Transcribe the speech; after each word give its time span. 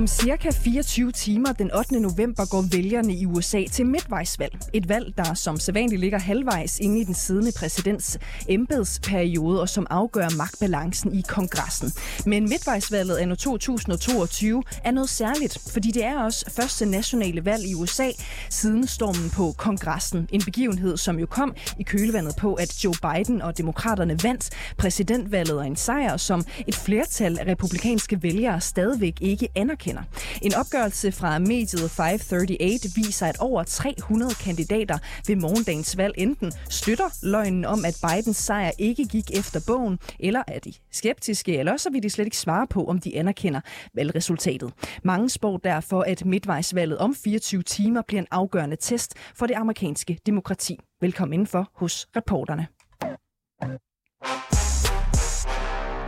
Om 0.00 0.06
cirka 0.06 0.50
24 0.50 1.12
timer 1.12 1.52
den 1.52 1.70
8. 1.74 2.00
november 2.00 2.50
går 2.50 2.64
vælgerne 2.72 3.14
i 3.14 3.26
USA 3.26 3.64
til 3.72 3.86
midtvejsvalg. 3.86 4.58
Et 4.72 4.88
valg, 4.88 5.16
der 5.16 5.34
som 5.34 5.58
sædvanligt 5.58 6.00
ligger 6.00 6.18
halvvejs 6.18 6.78
inde 6.78 7.00
i 7.00 7.04
den 7.04 7.14
siddende 7.14 7.52
præsidents 7.58 8.18
embedsperiode 8.48 9.60
og 9.60 9.68
som 9.68 9.86
afgør 9.90 10.36
magtbalancen 10.36 11.14
i 11.14 11.22
kongressen. 11.28 11.92
Men 12.26 12.48
midtvejsvalget 12.48 13.16
anno 13.16 13.34
2022 13.34 14.62
er 14.84 14.90
noget 14.90 15.08
særligt, 15.08 15.58
fordi 15.72 15.90
det 15.90 16.04
er 16.04 16.18
også 16.18 16.50
første 16.50 16.86
nationale 16.86 17.44
valg 17.44 17.64
i 17.64 17.74
USA 17.74 18.10
siden 18.50 18.86
stormen 18.86 19.30
på 19.30 19.54
kongressen. 19.58 20.28
En 20.32 20.42
begivenhed, 20.44 20.96
som 20.96 21.18
jo 21.18 21.26
kom 21.26 21.54
i 21.78 21.82
kølevandet 21.82 22.36
på, 22.36 22.54
at 22.54 22.84
Joe 22.84 22.94
Biden 23.02 23.42
og 23.42 23.58
demokraterne 23.58 24.18
vandt 24.22 24.50
præsidentvalget 24.76 25.58
og 25.58 25.66
en 25.66 25.76
sejr, 25.76 26.16
som 26.16 26.44
et 26.66 26.74
flertal 26.74 27.38
af 27.38 27.46
republikanske 27.46 28.22
vælgere 28.22 28.60
stadigvæk 28.60 29.18
ikke 29.20 29.48
anerkender 29.54 29.89
anerkender. 29.90 30.02
En 30.42 30.54
opgørelse 30.54 31.12
fra 31.12 31.38
mediet 31.38 31.90
538 31.90 32.88
viser, 32.96 33.26
at 33.26 33.38
over 33.40 33.62
300 33.62 34.34
kandidater 34.34 34.98
ved 35.26 35.36
morgendagens 35.36 35.96
valg 35.96 36.14
enten 36.16 36.52
støtter 36.70 37.18
løgnen 37.22 37.64
om, 37.64 37.84
at 37.84 37.98
Bidens 38.02 38.36
sejr 38.36 38.70
ikke 38.78 39.04
gik 39.06 39.30
efter 39.38 39.60
bogen, 39.66 39.98
eller 40.20 40.42
er 40.46 40.58
de 40.58 40.72
skeptiske, 40.92 41.58
eller 41.58 41.76
så 41.76 41.90
vil 41.90 42.02
de 42.02 42.10
slet 42.10 42.24
ikke 42.24 42.36
svare 42.36 42.66
på, 42.66 42.84
om 42.84 42.98
de 42.98 43.16
anerkender 43.16 43.60
valgresultatet. 43.94 44.72
Mange 45.04 45.30
spår 45.30 45.56
derfor, 45.56 46.02
at 46.02 46.24
midtvejsvalget 46.24 46.98
om 46.98 47.14
24 47.14 47.62
timer 47.62 48.02
bliver 48.02 48.20
en 48.20 48.28
afgørende 48.30 48.76
test 48.76 49.14
for 49.34 49.46
det 49.46 49.54
amerikanske 49.54 50.18
demokrati. 50.26 50.78
Velkommen 51.00 51.32
indenfor 51.32 51.70
hos 51.74 52.06
reporterne. 52.16 52.66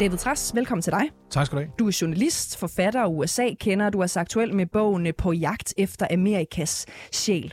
David 0.01 0.19
Træs, 0.19 0.55
velkommen 0.55 0.83
til 0.83 0.93
dig. 0.93 1.03
Tak 1.31 1.47
skal 1.47 1.57
du 1.57 1.63
have. 1.63 1.73
Du 1.79 1.87
er 1.87 1.99
journalist, 2.01 2.59
forfatter 2.59 3.03
og 3.03 3.17
USA-kender. 3.17 3.91
Du 3.91 4.01
er 4.01 4.07
så 4.07 4.21
aktuel 4.21 4.55
med 4.55 4.67
bogen 4.67 5.13
På 5.19 5.33
jagt 5.33 5.75
efter 5.77 6.07
Amerikas 6.13 6.87
sjæl. 7.13 7.53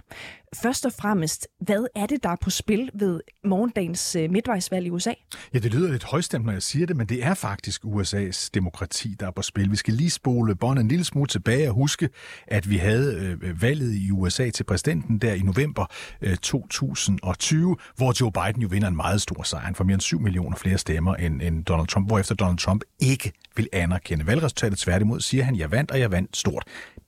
Først 0.56 0.86
og 0.86 0.92
fremmest, 0.94 1.48
hvad 1.60 1.86
er 1.96 2.06
det, 2.06 2.24
der 2.24 2.30
er 2.30 2.36
på 2.42 2.50
spil 2.50 2.90
ved 2.94 3.22
morgendagens 3.44 4.16
øh, 4.16 4.32
midtvejsvalg 4.32 4.86
i 4.86 4.90
USA? 4.90 5.14
Ja, 5.54 5.60
det 5.60 5.74
lyder 5.74 5.92
lidt 5.92 6.04
højstemt, 6.04 6.46
når 6.46 6.54
jeg 6.54 6.62
siger 6.62 6.86
det, 6.86 6.96
men 6.96 7.08
det 7.08 7.24
er 7.24 7.34
faktisk 7.34 7.84
USA's 7.86 8.50
demokrati, 8.54 9.16
der 9.20 9.28
er 9.28 9.32
på 9.32 9.42
spil. 9.42 9.72
Vi 9.72 9.76
skal 9.76 9.94
lige 9.94 10.10
spole 10.10 10.56
båndet 10.56 10.82
en 10.84 10.88
lille 10.88 11.06
smule 11.06 11.28
tilbage 11.28 11.70
og 11.70 11.74
huske, 11.74 12.10
at 12.48 12.70
vi 12.70 12.78
havde 12.78 13.38
øh, 13.42 13.62
valget 13.62 13.96
i 13.96 14.12
USA 14.12 14.50
til 14.50 14.64
præsidenten 14.64 15.20
der 15.20 15.34
i 15.34 15.40
november 15.40 15.86
øh, 16.22 16.38
2020, 16.38 17.76
hvor 17.96 18.22
Joe 18.22 18.32
Biden 18.32 18.62
jo 18.62 18.68
vinder 18.72 18.88
en 18.88 18.96
meget 18.96 19.22
stor 19.22 19.44
sejr, 19.44 19.74
for 19.74 19.84
mere 19.84 19.94
end 19.94 20.02
7 20.02 20.20
millioner 20.20 20.58
flere 20.58 20.78
stemmer 20.78 21.16
end, 21.16 21.42
end 21.42 21.66
Donald 21.66 21.88
Trump, 21.88 22.08
hvorefter 22.08 22.36
Donald 22.36 22.58
Trump 22.58 22.84
ikke 23.00 23.32
vil 23.56 23.70
anerkende 23.74 24.28
valgresultatet. 24.28 24.80
Tværtimod 24.80 25.20
siger 25.20 25.44
han, 25.44 25.56
jeg 25.56 25.72
vandt, 25.72 25.92
og 25.92 26.00
jeg 26.00 26.12
vandt 26.12 26.38
stort. 26.38 26.64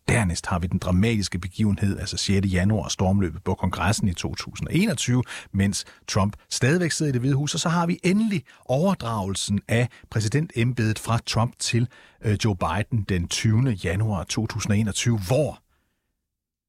Dernæst 0.10 0.46
har 0.46 0.60
vi 0.60 0.68
den 0.68 0.80
dramatiske 0.80 1.40
begivenhed, 1.40 2.00
altså 2.00 2.18
6. 2.18 2.48
januar 2.54 2.88
stormløbet 2.88 3.44
på 3.44 3.56
kongressen 3.56 4.08
i 4.08 4.14
2021, 4.14 5.24
mens 5.52 5.86
Trump 6.08 6.36
stadigvæk 6.50 6.92
sidder 6.92 7.10
i 7.10 7.14
det 7.14 7.22
hvide 7.22 7.36
hus. 7.36 7.54
Og 7.54 7.60
så 7.60 7.70
har 7.70 7.86
vi 7.86 8.00
endelig 8.04 8.44
overdragelsen 8.66 9.60
af 9.68 9.88
præsidentembedet 10.10 11.00
fra 11.00 11.20
Trump 11.26 11.54
til 11.60 11.88
øh, 12.22 12.38
Joe 12.46 12.56
Biden 12.56 13.04
den 13.10 13.28
20. 13.28 13.70
januar 13.70 14.24
2021, 14.24 15.20
hvor 15.28 15.60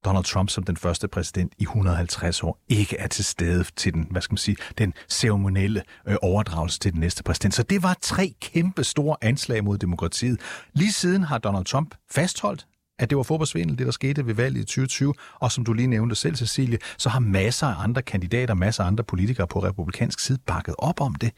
Donald 0.04 0.24
Trump 0.24 0.50
som 0.50 0.64
den 0.64 0.76
første 0.76 1.08
præsident 1.08 1.52
i 1.58 1.62
150 1.62 2.42
år 2.42 2.58
ikke 2.68 2.96
er 2.96 3.06
til 3.06 3.24
stede 3.24 3.64
til 3.76 3.94
den, 3.94 4.06
hvad 4.10 4.22
skal 4.22 4.32
man 4.32 4.38
sige, 4.38 4.56
den 4.78 4.94
ceremonielle 5.08 5.82
øh, 6.08 6.16
overdragelse 6.22 6.78
til 6.78 6.92
den 6.92 7.00
næste 7.00 7.22
præsident. 7.22 7.54
Så 7.54 7.62
det 7.62 7.82
var 7.82 7.96
tre 8.00 8.34
kæmpe 8.40 8.84
store 8.84 9.16
anslag 9.20 9.64
mod 9.64 9.78
demokratiet. 9.78 10.40
Lige 10.72 10.92
siden 10.92 11.22
har 11.22 11.38
Donald 11.38 11.64
Trump 11.64 11.94
fastholdt 12.10 12.66
at 13.02 13.10
det 13.10 13.16
var 13.16 13.22
fodboldsvindel, 13.22 13.78
det 13.78 13.86
der 13.86 13.92
skete 13.92 14.26
ved 14.26 14.34
valget 14.34 14.60
i 14.60 14.64
2020, 14.64 15.14
og 15.34 15.52
som 15.52 15.64
du 15.64 15.72
lige 15.72 15.86
nævnte 15.86 16.14
selv, 16.14 16.36
Cecilie, 16.36 16.78
så 16.98 17.08
har 17.08 17.20
masser 17.20 17.66
af 17.66 17.82
andre 17.84 18.02
kandidater, 18.02 18.54
masser 18.54 18.82
af 18.82 18.86
andre 18.86 19.04
politikere 19.04 19.46
på 19.46 19.58
republikansk 19.58 20.20
side 20.20 20.38
bakket 20.46 20.74
op 20.78 21.00
om 21.00 21.14
det. 21.14 21.32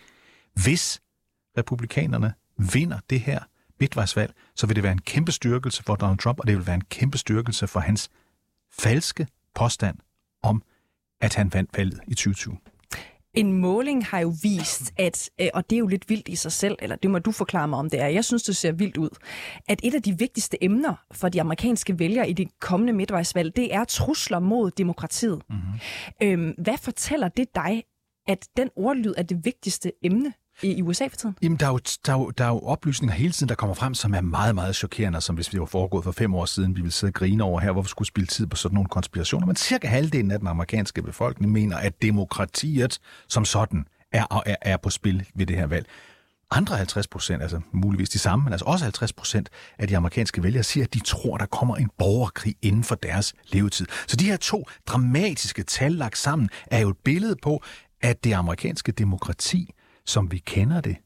Hvis 0.64 1.00
republikanerne 1.58 2.34
vinder 2.72 2.98
det 3.10 3.20
her 3.20 3.40
midtvejsvalg, 3.80 4.34
så 4.54 4.66
vil 4.66 4.76
det 4.76 4.82
være 4.82 4.92
en 4.92 5.00
kæmpe 5.00 5.32
styrkelse 5.32 5.82
for 5.82 5.94
Donald 5.94 6.18
Trump, 6.18 6.40
og 6.40 6.46
det 6.46 6.56
vil 6.56 6.66
være 6.66 6.74
en 6.74 6.84
kæmpe 6.90 7.18
styrkelse 7.18 7.66
for 7.66 7.80
hans 7.80 8.10
falske 8.78 9.26
påstand 9.54 9.98
om, 10.42 10.62
at 11.20 11.34
han 11.34 11.52
vandt 11.54 11.70
valget 11.76 12.00
i 12.06 12.14
2020. 12.14 12.56
En 13.34 13.52
måling 13.52 14.04
har 14.06 14.18
jo 14.20 14.32
vist, 14.42 14.92
at, 14.98 15.30
øh, 15.40 15.48
og 15.54 15.70
det 15.70 15.76
er 15.76 15.80
jo 15.80 15.86
lidt 15.86 16.08
vildt 16.08 16.28
i 16.28 16.36
sig 16.36 16.52
selv, 16.52 16.76
eller 16.82 16.96
det 16.96 17.10
må 17.10 17.18
du 17.18 17.32
forklare 17.32 17.68
mig 17.68 17.78
om 17.78 17.90
det 17.90 18.00
er, 18.00 18.06
jeg 18.06 18.24
synes, 18.24 18.42
det 18.42 18.56
ser 18.56 18.72
vildt 18.72 18.96
ud, 18.96 19.10
at 19.68 19.80
et 19.82 19.94
af 19.94 20.02
de 20.02 20.18
vigtigste 20.18 20.64
emner 20.64 20.94
for 21.12 21.28
de 21.28 21.40
amerikanske 21.40 21.98
vælgere 21.98 22.30
i 22.30 22.32
det 22.32 22.48
kommende 22.60 22.92
midtvejsvalg, 22.92 23.56
det 23.56 23.74
er 23.74 23.84
trusler 23.84 24.38
mod 24.38 24.70
demokratiet. 24.70 25.42
Mm-hmm. 25.48 26.28
Øhm, 26.28 26.54
hvad 26.58 26.78
fortæller 26.78 27.28
det 27.28 27.54
dig, 27.54 27.82
at 28.28 28.48
den 28.56 28.70
ordlyd 28.76 29.14
er 29.16 29.22
det 29.22 29.44
vigtigste 29.44 29.92
emne 30.02 30.32
i 30.62 30.82
USA 30.82 31.06
for 31.06 31.16
tiden? 31.16 31.36
Jamen, 31.42 31.58
der 31.58 31.66
er, 31.66 31.70
jo, 31.70 31.78
der, 32.06 32.12
er 32.12 32.18
jo, 32.18 32.30
der 32.30 32.44
er 32.44 32.48
jo 32.48 32.58
oplysninger 32.58 33.14
hele 33.14 33.32
tiden, 33.32 33.48
der 33.48 33.54
kommer 33.54 33.74
frem, 33.74 33.94
som 33.94 34.14
er 34.14 34.20
meget, 34.20 34.54
meget 34.54 34.76
chokerende, 34.76 35.20
som 35.20 35.34
hvis 35.34 35.52
vi 35.52 35.60
var 35.60 35.66
foregået 35.66 36.04
for 36.04 36.12
fem 36.12 36.34
år 36.34 36.44
siden, 36.44 36.76
vi 36.76 36.80
ville 36.80 36.92
sidde 36.92 37.10
og 37.10 37.14
grine 37.14 37.44
over 37.44 37.60
her, 37.60 37.72
hvorfor 37.72 37.88
skulle 37.88 38.08
spille 38.08 38.26
tid 38.26 38.46
på 38.46 38.56
sådan 38.56 38.74
nogle 38.74 38.88
konspirationer. 38.88 39.46
Men 39.46 39.56
cirka 39.56 39.88
halvdelen 39.88 40.30
af 40.30 40.38
den 40.38 40.48
amerikanske 40.48 41.02
befolkning 41.02 41.52
mener, 41.52 41.76
at 41.76 42.02
demokratiet 42.02 42.98
som 43.28 43.44
sådan 43.44 43.86
er, 44.12 44.42
er, 44.46 44.56
er 44.62 44.76
på 44.76 44.90
spil 44.90 45.26
ved 45.34 45.46
det 45.46 45.56
her 45.56 45.66
valg. 45.66 45.86
Andre 46.50 46.76
50 46.76 47.08
procent, 47.08 47.42
altså 47.42 47.60
muligvis 47.72 48.10
de 48.10 48.18
samme, 48.18 48.44
men 48.44 48.52
altså 48.52 48.64
også 48.64 48.84
50 48.84 49.12
procent 49.12 49.50
af 49.78 49.88
de 49.88 49.96
amerikanske 49.96 50.42
vælgere 50.42 50.62
siger, 50.62 50.84
at 50.84 50.94
de 50.94 51.00
tror, 51.00 51.36
der 51.36 51.46
kommer 51.46 51.76
en 51.76 51.90
borgerkrig 51.98 52.54
inden 52.62 52.84
for 52.84 52.94
deres 52.94 53.34
levetid. 53.46 53.86
Så 54.06 54.16
de 54.16 54.24
her 54.24 54.36
to 54.36 54.68
dramatiske 54.86 55.62
tal 55.62 55.92
lagt 55.92 56.18
sammen 56.18 56.48
er 56.66 56.78
jo 56.78 56.88
et 56.88 56.96
billede 57.04 57.36
på, 57.42 57.62
at 58.02 58.24
det 58.24 58.32
amerikanske 58.32 58.92
demokrati 58.92 59.70
som 60.06 60.32
vi 60.32 60.38
kender 60.38 60.80
det, 60.80 60.96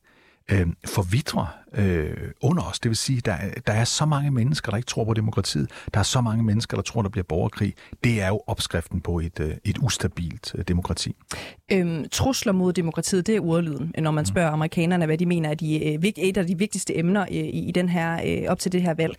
øh, 0.51 0.67
forvidrer 0.85 1.59
øh, 1.75 2.17
under 2.41 2.63
os. 2.63 2.81
Det 2.81 2.89
vil 2.89 2.97
sige, 2.97 3.21
der, 3.21 3.37
der 3.67 3.73
er 3.73 3.85
så 3.85 4.07
mange 4.07 4.31
mennesker, 4.31 4.71
der 4.71 4.77
ikke 4.77 4.87
tror 4.87 5.05
på 5.05 5.15
demokratiet. 5.15 5.71
Der 5.95 6.01
er 6.01 6.05
så 6.05 6.21
mange 6.21 6.45
mennesker, 6.45 6.77
der 6.77 6.83
tror, 6.83 7.03
der 7.03 7.09
bliver 7.09 7.25
borgerkrig. 7.25 7.75
Det 8.05 8.23
er 8.23 8.29
jo 8.29 8.43
opskriften 8.47 9.01
på 9.01 9.19
et, 9.19 9.41
øh, 9.41 9.51
et 9.65 9.79
ustabilt 9.79 10.55
øh, 10.59 10.65
demokrati. 10.69 11.17
Øhm, 11.73 12.09
trusler 12.09 12.53
mod 12.53 12.73
demokratiet, 12.73 13.27
det 13.27 13.37
er 13.37 13.41
ordlyden, 13.41 13.95
når 13.99 14.11
man 14.11 14.23
mm. 14.23 14.27
spørger 14.27 14.51
amerikanerne, 14.51 15.07
hvad 15.07 15.19
de 15.19 15.27
mener 15.27 15.51
er 15.51 15.55
de, 15.55 15.95
øh, 15.95 16.13
et 16.17 16.37
af 16.37 16.47
de 16.47 16.59
vigtigste 16.59 16.99
emner 16.99 17.23
øh, 17.23 17.29
i, 17.37 17.69
i 17.69 17.73
den 17.73 17.89
her, 17.89 18.21
øh, 18.27 18.51
op 18.51 18.59
til 18.59 18.73
det 18.73 18.83
her 18.83 18.95
valg. 18.95 19.15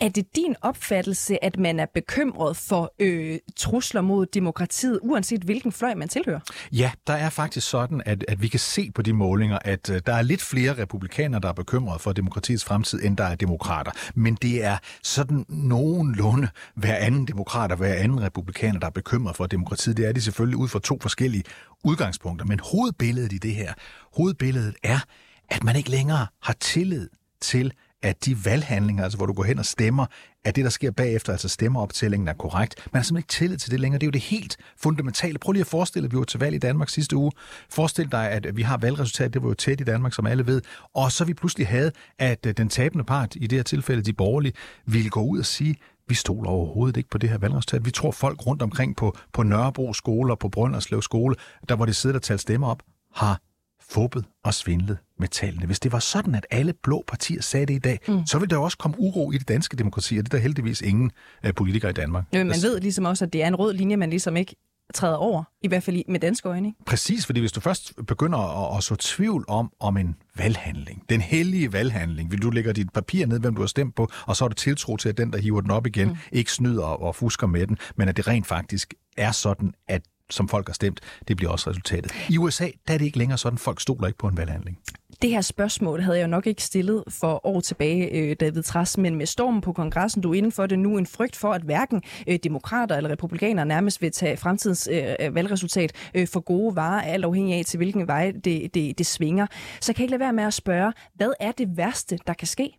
Er 0.00 0.08
det 0.08 0.36
din 0.36 0.56
opfattelse, 0.60 1.44
at 1.44 1.58
man 1.58 1.80
er 1.80 1.86
bekymret 1.94 2.56
for 2.56 2.94
øh, 2.98 3.38
trusler 3.56 4.00
mod 4.00 4.26
demokratiet, 4.26 4.98
uanset 5.02 5.42
hvilken 5.42 5.72
fløj 5.72 5.94
man 5.94 6.08
tilhører? 6.08 6.40
Ja, 6.72 6.90
der 7.06 7.12
er 7.12 7.30
faktisk 7.30 7.68
sådan, 7.68 8.02
at, 8.06 8.24
at 8.28 8.42
vi 8.42 8.48
kan 8.48 8.60
se 8.60 8.90
på 8.94 9.02
de 9.02 9.12
målinger, 9.12 9.58
at 9.64 9.90
øh, 9.90 10.00
der 10.06 10.14
er 10.14 10.22
lidt 10.22 10.42
flere 10.42 10.78
republikanere, 10.78 11.40
der 11.40 11.48
er 11.48 11.52
bekymret 11.52 11.89
bekymret 11.90 12.00
for 12.00 12.12
demokratiets 12.12 12.64
fremtid, 12.64 13.00
end 13.02 13.16
der 13.16 13.24
er 13.24 13.34
demokrater. 13.34 13.92
Men 14.14 14.34
det 14.34 14.64
er 14.64 14.78
sådan 15.02 15.44
nogenlunde 15.48 16.48
hver 16.74 16.96
anden 16.96 17.26
demokrat 17.26 17.72
og 17.72 17.76
hver 17.78 17.94
anden 17.94 18.22
republikaner, 18.22 18.80
der 18.80 18.86
er 18.86 18.90
bekymret 18.90 19.36
for 19.36 19.46
demokratiet. 19.46 19.96
Det 19.96 20.08
er 20.08 20.12
de 20.12 20.20
selvfølgelig 20.20 20.56
ud 20.56 20.68
fra 20.68 20.80
to 20.80 20.98
forskellige 21.02 21.44
udgangspunkter. 21.84 22.46
Men 22.46 22.60
hovedbilledet 22.60 23.32
i 23.32 23.38
det 23.38 23.54
her, 23.54 23.74
hovedbilledet 24.16 24.74
er, 24.82 25.00
at 25.48 25.64
man 25.64 25.76
ikke 25.76 25.90
længere 25.90 26.26
har 26.42 26.56
tillid 26.60 27.08
til, 27.40 27.72
at 28.02 28.24
de 28.24 28.44
valghandlinger, 28.44 29.04
altså 29.04 29.16
hvor 29.16 29.26
du 29.26 29.32
går 29.32 29.44
hen 29.44 29.58
og 29.58 29.66
stemmer, 29.66 30.06
at 30.44 30.56
det, 30.56 30.64
der 30.64 30.70
sker 30.70 30.90
bagefter, 30.90 31.32
altså 31.32 31.48
stemmeoptællingen, 31.48 32.28
er 32.28 32.32
korrekt. 32.32 32.74
Man 32.92 32.98
har 32.98 33.02
simpelthen 33.02 33.18
ikke 33.18 33.28
tillid 33.28 33.58
til 33.58 33.70
det 33.70 33.80
længere. 33.80 33.98
Det 33.98 34.06
er 34.06 34.08
jo 34.08 34.12
det 34.12 34.20
helt 34.20 34.56
fundamentale. 34.76 35.38
Prøv 35.38 35.52
lige 35.52 35.60
at 35.60 35.66
forestille 35.66 36.02
dig, 36.02 36.08
at 36.08 36.12
vi 36.12 36.18
var 36.18 36.24
til 36.24 36.40
valg 36.40 36.54
i 36.54 36.58
Danmark 36.58 36.88
sidste 36.88 37.16
uge. 37.16 37.32
Forestil 37.70 38.12
dig, 38.12 38.30
at 38.30 38.56
vi 38.56 38.62
har 38.62 38.76
valgresultat, 38.76 39.34
det 39.34 39.42
var 39.42 39.48
jo 39.48 39.54
tæt 39.54 39.80
i 39.80 39.84
Danmark, 39.84 40.12
som 40.12 40.26
alle 40.26 40.46
ved. 40.46 40.62
Og 40.94 41.12
så 41.12 41.24
vi 41.24 41.34
pludselig 41.34 41.68
havde, 41.68 41.92
at 42.18 42.46
øh, 42.46 42.54
den 42.56 42.68
tabende 42.68 43.04
part, 43.04 43.34
i 43.36 43.46
det 43.46 43.58
her 43.58 43.62
tilfælde 43.62 44.02
de 44.02 44.12
borgerlige, 44.12 44.52
ville 44.86 45.10
gå 45.10 45.20
ud 45.22 45.38
og 45.38 45.46
sige, 45.46 45.76
vi 46.08 46.14
stoler 46.14 46.50
overhovedet 46.50 46.96
ikke 46.96 47.10
på 47.10 47.18
det 47.18 47.30
her 47.30 47.38
valgresultat. 47.38 47.84
Vi 47.84 47.90
tror 47.90 48.10
folk 48.10 48.46
rundt 48.46 48.62
omkring 48.62 48.96
på, 48.96 49.16
på 49.32 49.42
Nørrebro 49.42 49.92
skole 49.92 50.32
og 50.32 50.38
på 50.38 50.48
Brønderslev 50.48 51.02
skole, 51.02 51.34
der 51.68 51.76
hvor 51.76 51.86
de 51.86 51.94
sidder 51.94 52.16
og 52.16 52.22
taler 52.22 52.38
stemmer 52.38 52.68
op, 52.68 52.82
har 53.14 53.40
fubbet 53.90 54.24
og 54.44 54.54
svindlet 54.54 54.98
med 55.18 55.28
tallene. 55.28 55.66
Hvis 55.66 55.80
det 55.80 55.92
var 55.92 55.98
sådan, 55.98 56.34
at 56.34 56.46
alle 56.50 56.72
blå 56.82 57.04
partier 57.06 57.42
sagde 57.42 57.66
det 57.66 57.74
i 57.74 57.78
dag, 57.78 57.98
mm. 58.08 58.26
så 58.26 58.38
ville 58.38 58.50
der 58.50 58.62
også 58.62 58.78
komme 58.78 59.00
uro 59.00 59.32
i 59.32 59.38
det 59.38 59.48
danske 59.48 59.76
demokrati, 59.76 60.18
og 60.18 60.24
det 60.24 60.34
er 60.34 60.36
der 60.36 60.42
heldigvis 60.42 60.80
ingen 60.80 61.10
uh, 61.46 61.50
politikere 61.56 61.90
i 61.90 61.94
Danmark. 61.94 62.24
Ja, 62.32 62.38
men 62.38 62.46
man 62.48 62.62
ved 62.62 62.80
ligesom 62.80 63.04
også, 63.04 63.24
at 63.24 63.32
det 63.32 63.42
er 63.42 63.46
en 63.46 63.56
rød 63.56 63.72
linje, 63.74 63.96
man 63.96 64.10
ligesom 64.10 64.36
ikke 64.36 64.56
træder 64.94 65.16
over, 65.16 65.44
i 65.62 65.68
hvert 65.68 65.82
fald 65.82 66.02
med 66.08 66.20
danske 66.20 66.48
øjne. 66.48 66.68
Ikke? 66.68 66.84
Præcis, 66.86 67.26
fordi 67.26 67.40
hvis 67.40 67.52
du 67.52 67.60
først 67.60 67.92
begynder 68.06 68.38
at, 68.38 68.76
at 68.76 68.84
så 68.84 68.96
tvivl 68.96 69.44
om, 69.48 69.72
om 69.80 69.96
en 69.96 70.16
valghandling, 70.36 71.04
den 71.08 71.20
hellige 71.20 71.72
valghandling, 71.72 72.30
vil 72.30 72.42
du 72.42 72.50
lægge 72.50 72.72
dit 72.72 72.92
papir 72.92 73.26
ned, 73.26 73.40
hvem 73.40 73.54
du 73.54 73.62
har 73.62 73.66
stemt 73.66 73.94
på, 73.94 74.10
og 74.26 74.36
så 74.36 74.44
er 74.44 74.48
du 74.48 74.54
tiltro 74.54 74.96
til, 74.96 75.08
at 75.08 75.18
den, 75.18 75.32
der 75.32 75.38
hiver 75.38 75.60
den 75.60 75.70
op 75.70 75.86
igen, 75.86 76.08
mm. 76.08 76.16
ikke 76.32 76.52
snyder 76.52 76.84
og 76.84 77.16
fusker 77.16 77.46
med 77.46 77.66
den, 77.66 77.78
men 77.96 78.08
at 78.08 78.16
det 78.16 78.28
rent 78.28 78.46
faktisk 78.46 78.94
er 79.16 79.32
sådan, 79.32 79.74
at 79.88 80.02
som 80.30 80.48
folk 80.48 80.68
har 80.68 80.74
stemt, 80.74 81.00
det 81.28 81.36
bliver 81.36 81.52
også 81.52 81.70
resultatet. 81.70 82.12
I 82.28 82.38
USA, 82.38 82.68
der 82.88 82.94
er 82.94 82.98
det 82.98 83.04
ikke 83.04 83.18
længere 83.18 83.38
sådan, 83.38 83.58
folk 83.58 83.80
stoler 83.80 84.06
ikke 84.06 84.18
på 84.18 84.28
en 84.28 84.36
valghandling. 84.36 84.78
Det 85.22 85.30
her 85.30 85.40
spørgsmål 85.40 86.00
havde 86.00 86.18
jeg 86.18 86.22
jo 86.22 86.30
nok 86.30 86.46
ikke 86.46 86.62
stillet 86.62 87.04
for 87.08 87.46
år 87.46 87.60
tilbage, 87.60 88.10
øh, 88.10 88.36
David 88.40 88.62
Træs, 88.62 88.98
men 88.98 89.16
med 89.16 89.26
stormen 89.26 89.60
på 89.60 89.72
kongressen, 89.72 90.22
du 90.22 90.30
er 90.30 90.34
inden 90.34 90.52
for 90.52 90.66
det 90.66 90.78
nu, 90.78 90.98
en 90.98 91.06
frygt 91.06 91.36
for, 91.36 91.52
at 91.52 91.62
hverken 91.62 92.02
øh, 92.26 92.38
demokrater 92.44 92.96
eller 92.96 93.10
republikanere 93.10 93.66
nærmest 93.66 94.02
vil 94.02 94.12
tage 94.12 94.36
fremtidens 94.36 94.88
øh, 94.92 95.34
valgresultat 95.34 95.92
for 96.32 96.40
gode 96.40 96.76
varer, 96.76 97.02
alt 97.02 97.24
afhængig 97.24 97.58
af 97.58 97.64
til 97.64 97.76
hvilken 97.76 98.06
vej 98.06 98.32
det, 98.44 98.74
det, 98.74 98.98
det 98.98 99.06
svinger. 99.06 99.46
Så 99.80 99.92
kan 99.92 100.00
jeg 100.00 100.04
ikke 100.04 100.10
lade 100.10 100.20
være 100.20 100.32
med 100.32 100.44
at 100.44 100.54
spørge, 100.54 100.92
hvad 101.14 101.32
er 101.40 101.52
det 101.52 101.76
værste, 101.76 102.18
der 102.26 102.34
kan 102.34 102.48
ske? 102.48 102.78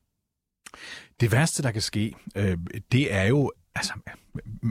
Det 1.20 1.32
værste, 1.32 1.64
der 1.64 1.72
kan 1.72 1.82
ske, 1.82 2.14
det 2.92 3.14
er 3.14 3.24
jo, 3.24 3.52
altså, 3.76 3.94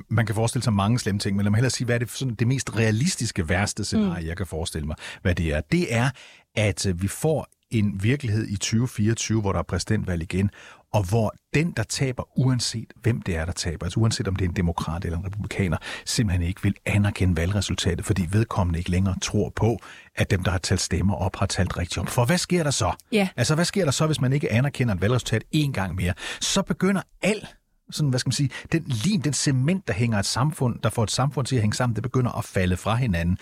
man 0.08 0.26
kan 0.26 0.34
forestille 0.34 0.64
sig 0.64 0.72
mange 0.72 0.98
slemme 0.98 1.18
ting, 1.18 1.36
men 1.36 1.44
lad 1.44 1.50
mig 1.50 1.56
hellere 1.56 1.70
sige, 1.70 1.84
hvad 1.84 1.94
er 1.94 1.98
det, 1.98 2.10
sådan, 2.10 2.34
det 2.34 2.46
mest 2.46 2.76
realistiske 2.76 3.48
værste 3.48 3.84
scenarie, 3.84 4.22
mm. 4.22 4.28
jeg 4.28 4.36
kan 4.36 4.46
forestille 4.46 4.86
mig, 4.86 4.96
hvad 5.22 5.34
det 5.34 5.54
er. 5.54 5.60
Det 5.60 5.94
er, 5.94 6.10
at 6.56 6.86
vi 6.94 7.08
får 7.08 7.46
en 7.70 8.02
virkelighed 8.02 8.48
i 8.48 8.56
2024, 8.56 9.40
hvor 9.40 9.52
der 9.52 9.58
er 9.58 9.62
præsidentvalg 9.62 10.22
igen, 10.22 10.50
og 10.92 11.08
hvor 11.08 11.34
den, 11.54 11.72
der 11.76 11.82
taber, 11.82 12.38
uanset 12.38 12.92
hvem 13.02 13.22
det 13.22 13.36
er, 13.36 13.44
der 13.44 13.52
taber, 13.52 13.86
altså 13.86 14.00
uanset 14.00 14.28
om 14.28 14.36
det 14.36 14.44
er 14.44 14.48
en 14.48 14.56
demokrat 14.56 15.04
eller 15.04 15.18
en 15.18 15.26
republikaner, 15.26 15.76
simpelthen 16.04 16.48
ikke 16.48 16.62
vil 16.62 16.74
anerkende 16.86 17.36
valgresultatet, 17.36 18.06
fordi 18.06 18.26
vedkommende 18.30 18.78
ikke 18.78 18.90
længere 18.90 19.14
tror 19.22 19.52
på, 19.56 19.78
at 20.14 20.30
dem, 20.30 20.44
der 20.44 20.50
har 20.50 20.58
talt 20.58 20.80
stemmer 20.80 21.14
op, 21.14 21.36
har 21.36 21.46
talt 21.46 21.78
rigtigt 21.78 21.98
om. 21.98 22.06
For 22.06 22.24
hvad 22.24 22.38
sker 22.38 22.62
der 22.62 22.70
så? 22.70 22.92
Ja. 23.12 23.28
Altså, 23.36 23.54
hvad 23.54 23.64
sker 23.64 23.84
der 23.84 23.92
så, 23.92 24.06
hvis 24.06 24.20
man 24.20 24.32
ikke 24.32 24.52
anerkender 24.52 24.94
et 24.94 25.00
valgresultat 25.00 25.44
en 25.52 25.72
gang 25.72 25.94
mere? 25.94 26.14
Så 26.40 26.62
begynder 26.62 27.02
al 27.22 27.46
sådan, 27.92 28.10
hvad 28.10 28.18
skal 28.18 28.28
man 28.28 28.32
sige, 28.32 28.50
den 28.72 28.82
lim, 28.86 29.22
den 29.22 29.32
cement, 29.32 29.88
der 29.88 29.94
hænger 29.94 30.18
et 30.18 30.26
samfund, 30.26 30.78
der 30.82 30.90
får 30.90 31.02
et 31.02 31.10
samfund 31.10 31.46
til 31.46 31.56
at 31.56 31.62
hænge 31.62 31.74
sammen, 31.74 31.94
det 31.94 32.02
begynder 32.02 32.38
at 32.38 32.44
falde 32.44 32.76
fra 32.76 32.94
hinanden. 32.94 33.38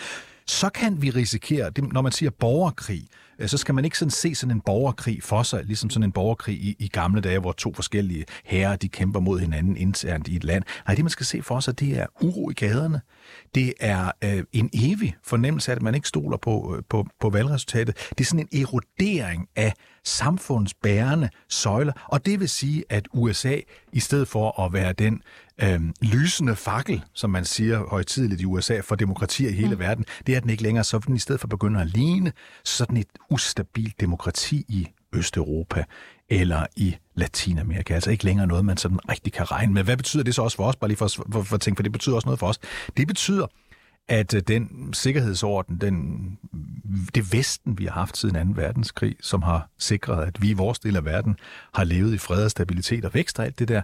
Så 0.48 0.68
kan 0.68 1.02
vi 1.02 1.10
risikere, 1.10 1.70
det, 1.70 1.92
når 1.92 2.02
man 2.02 2.12
siger 2.12 2.30
borgerkrig, 2.30 3.08
øh, 3.38 3.48
så 3.48 3.56
skal 3.58 3.74
man 3.74 3.84
ikke 3.84 3.98
sådan 3.98 4.10
se 4.10 4.34
sådan 4.34 4.56
en 4.56 4.60
borgerkrig 4.60 5.22
for 5.22 5.42
sig, 5.42 5.64
ligesom 5.64 5.90
sådan 5.90 6.04
en 6.04 6.12
borgerkrig 6.12 6.54
i, 6.54 6.76
i 6.78 6.88
gamle 6.88 7.20
dage, 7.20 7.38
hvor 7.38 7.52
to 7.52 7.74
forskellige 7.74 8.24
herrer, 8.44 8.76
de 8.76 8.88
kæmper 8.88 9.20
mod 9.20 9.40
hinanden 9.40 9.76
internt 9.76 10.28
i 10.28 10.36
et 10.36 10.44
land. 10.44 10.64
Nej, 10.86 10.94
det 10.94 11.04
man 11.04 11.10
skal 11.10 11.26
se 11.26 11.42
for 11.42 11.60
sig, 11.60 11.80
det 11.80 11.98
er 11.98 12.06
uro 12.20 12.50
i 12.50 12.54
gaderne. 12.54 13.00
Det 13.54 13.72
er 13.80 14.10
øh, 14.24 14.44
en 14.52 14.70
evig 14.74 15.16
fornemmelse 15.24 15.72
af, 15.72 15.76
at 15.76 15.82
man 15.82 15.94
ikke 15.94 16.08
stoler 16.08 16.36
på, 16.36 16.76
øh, 16.76 16.82
på, 16.90 17.06
på 17.20 17.30
valgresultatet. 17.30 18.08
Det 18.08 18.20
er 18.20 18.24
sådan 18.24 18.48
en 18.52 18.62
erodering 18.62 19.48
af 19.56 19.72
samfundsbærende 20.04 21.28
søjler, 21.48 21.92
og 22.06 22.26
det 22.26 22.40
vil 22.40 22.48
sige, 22.48 22.84
at 22.88 23.08
USA, 23.12 23.56
i 23.92 24.00
stedet 24.00 24.28
for 24.28 24.60
at 24.60 24.72
være 24.72 24.92
den 24.92 25.22
øh, 25.62 25.80
lysende 26.02 26.56
fakkel, 26.56 27.02
som 27.14 27.30
man 27.30 27.44
siger 27.44 27.86
højtidligt 27.88 28.40
i 28.40 28.44
USA, 28.44 28.80
for 28.80 28.94
demokrati 28.94 29.48
i 29.48 29.52
hele 29.52 29.74
mm. 29.74 29.78
verden, 29.78 30.04
det 30.26 30.36
er 30.36 30.40
den 30.40 30.50
ikke 30.50 30.62
længere, 30.62 30.84
så 30.84 30.98
den 30.98 31.16
i 31.16 31.18
stedet 31.18 31.40
for 31.40 31.48
begynder 31.48 31.80
at 31.80 31.86
ligne 31.86 32.32
sådan 32.64 32.96
et 32.96 33.08
ustabilt 33.30 34.00
demokrati 34.00 34.64
i 34.68 34.88
Østeuropa 35.12 35.84
eller 36.28 36.66
i 36.76 36.96
Latinamerika. 37.14 37.94
Altså 37.94 38.10
ikke 38.10 38.24
længere 38.24 38.46
noget, 38.46 38.64
man 38.64 38.76
sådan 38.76 39.10
rigtig 39.10 39.32
kan 39.32 39.50
regne 39.50 39.72
med. 39.72 39.84
Hvad 39.84 39.96
betyder 39.96 40.22
det 40.22 40.34
så 40.34 40.42
også 40.42 40.56
for 40.56 40.64
os? 40.64 40.76
Bare 40.76 40.88
lige 40.88 40.98
for, 40.98 41.08
for, 41.08 41.42
for 41.42 41.54
at 41.54 41.60
tænke, 41.60 41.78
for 41.78 41.82
det 41.82 41.92
betyder 41.92 42.16
også 42.16 42.26
noget 42.26 42.38
for 42.38 42.46
os. 42.46 42.58
Det 42.96 43.06
betyder, 43.06 43.46
at 44.08 44.34
øh, 44.34 44.42
den 44.48 44.92
sikkerhedsorden, 44.92 45.78
den, 45.80 46.38
det 47.14 47.32
Vesten, 47.32 47.78
vi 47.78 47.84
har 47.84 47.92
haft 47.92 48.16
siden 48.16 48.54
2. 48.54 48.60
verdenskrig, 48.60 49.16
som 49.20 49.42
har 49.42 49.68
sikret, 49.78 50.26
at 50.26 50.42
vi 50.42 50.50
i 50.50 50.52
vores 50.52 50.78
del 50.78 50.96
af 50.96 51.04
verden 51.04 51.36
har 51.74 51.84
levet 51.84 52.14
i 52.14 52.18
fred 52.18 52.44
og 52.44 52.50
stabilitet 52.50 53.04
og 53.04 53.14
vækst 53.14 53.38
og 53.38 53.44
alt 53.44 53.58
det 53.58 53.68
der, 53.68 53.82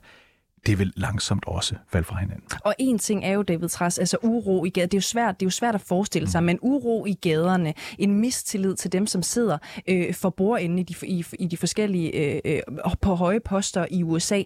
det 0.66 0.78
vil 0.78 0.92
langsomt 0.96 1.44
også 1.46 1.74
falde 1.88 2.06
fra 2.06 2.18
hinanden. 2.18 2.44
Og 2.64 2.74
en 2.78 2.98
ting 2.98 3.24
er 3.24 3.32
jo, 3.32 3.42
David 3.42 3.68
Træs, 3.68 3.98
altså 3.98 4.16
uro 4.22 4.64
i 4.64 4.68
gader. 4.68 4.86
Det 4.86 4.94
er 4.94 4.98
jo 4.98 5.02
svært, 5.02 5.40
det 5.40 5.44
er 5.44 5.46
jo 5.46 5.50
svært 5.50 5.74
at 5.74 5.80
forestille 5.80 6.30
sig, 6.30 6.42
mm. 6.42 6.46
men 6.46 6.58
uro 6.62 7.06
i 7.06 7.12
gaderne, 7.12 7.74
en 7.98 8.20
mistillid 8.20 8.74
til 8.74 8.92
dem, 8.92 9.06
som 9.06 9.22
sidder 9.22 9.58
øh, 9.88 10.14
for 10.14 10.30
bordenden 10.30 10.78
i 10.78 10.82
de, 10.82 10.94
i, 11.06 11.24
i 11.38 11.46
de 11.46 11.56
forskellige, 11.56 12.34
øh, 12.34 12.40
øh, 12.44 12.60
på 13.00 13.14
høje 13.14 13.40
poster 13.40 13.86
i 13.90 14.02
USA, 14.02 14.42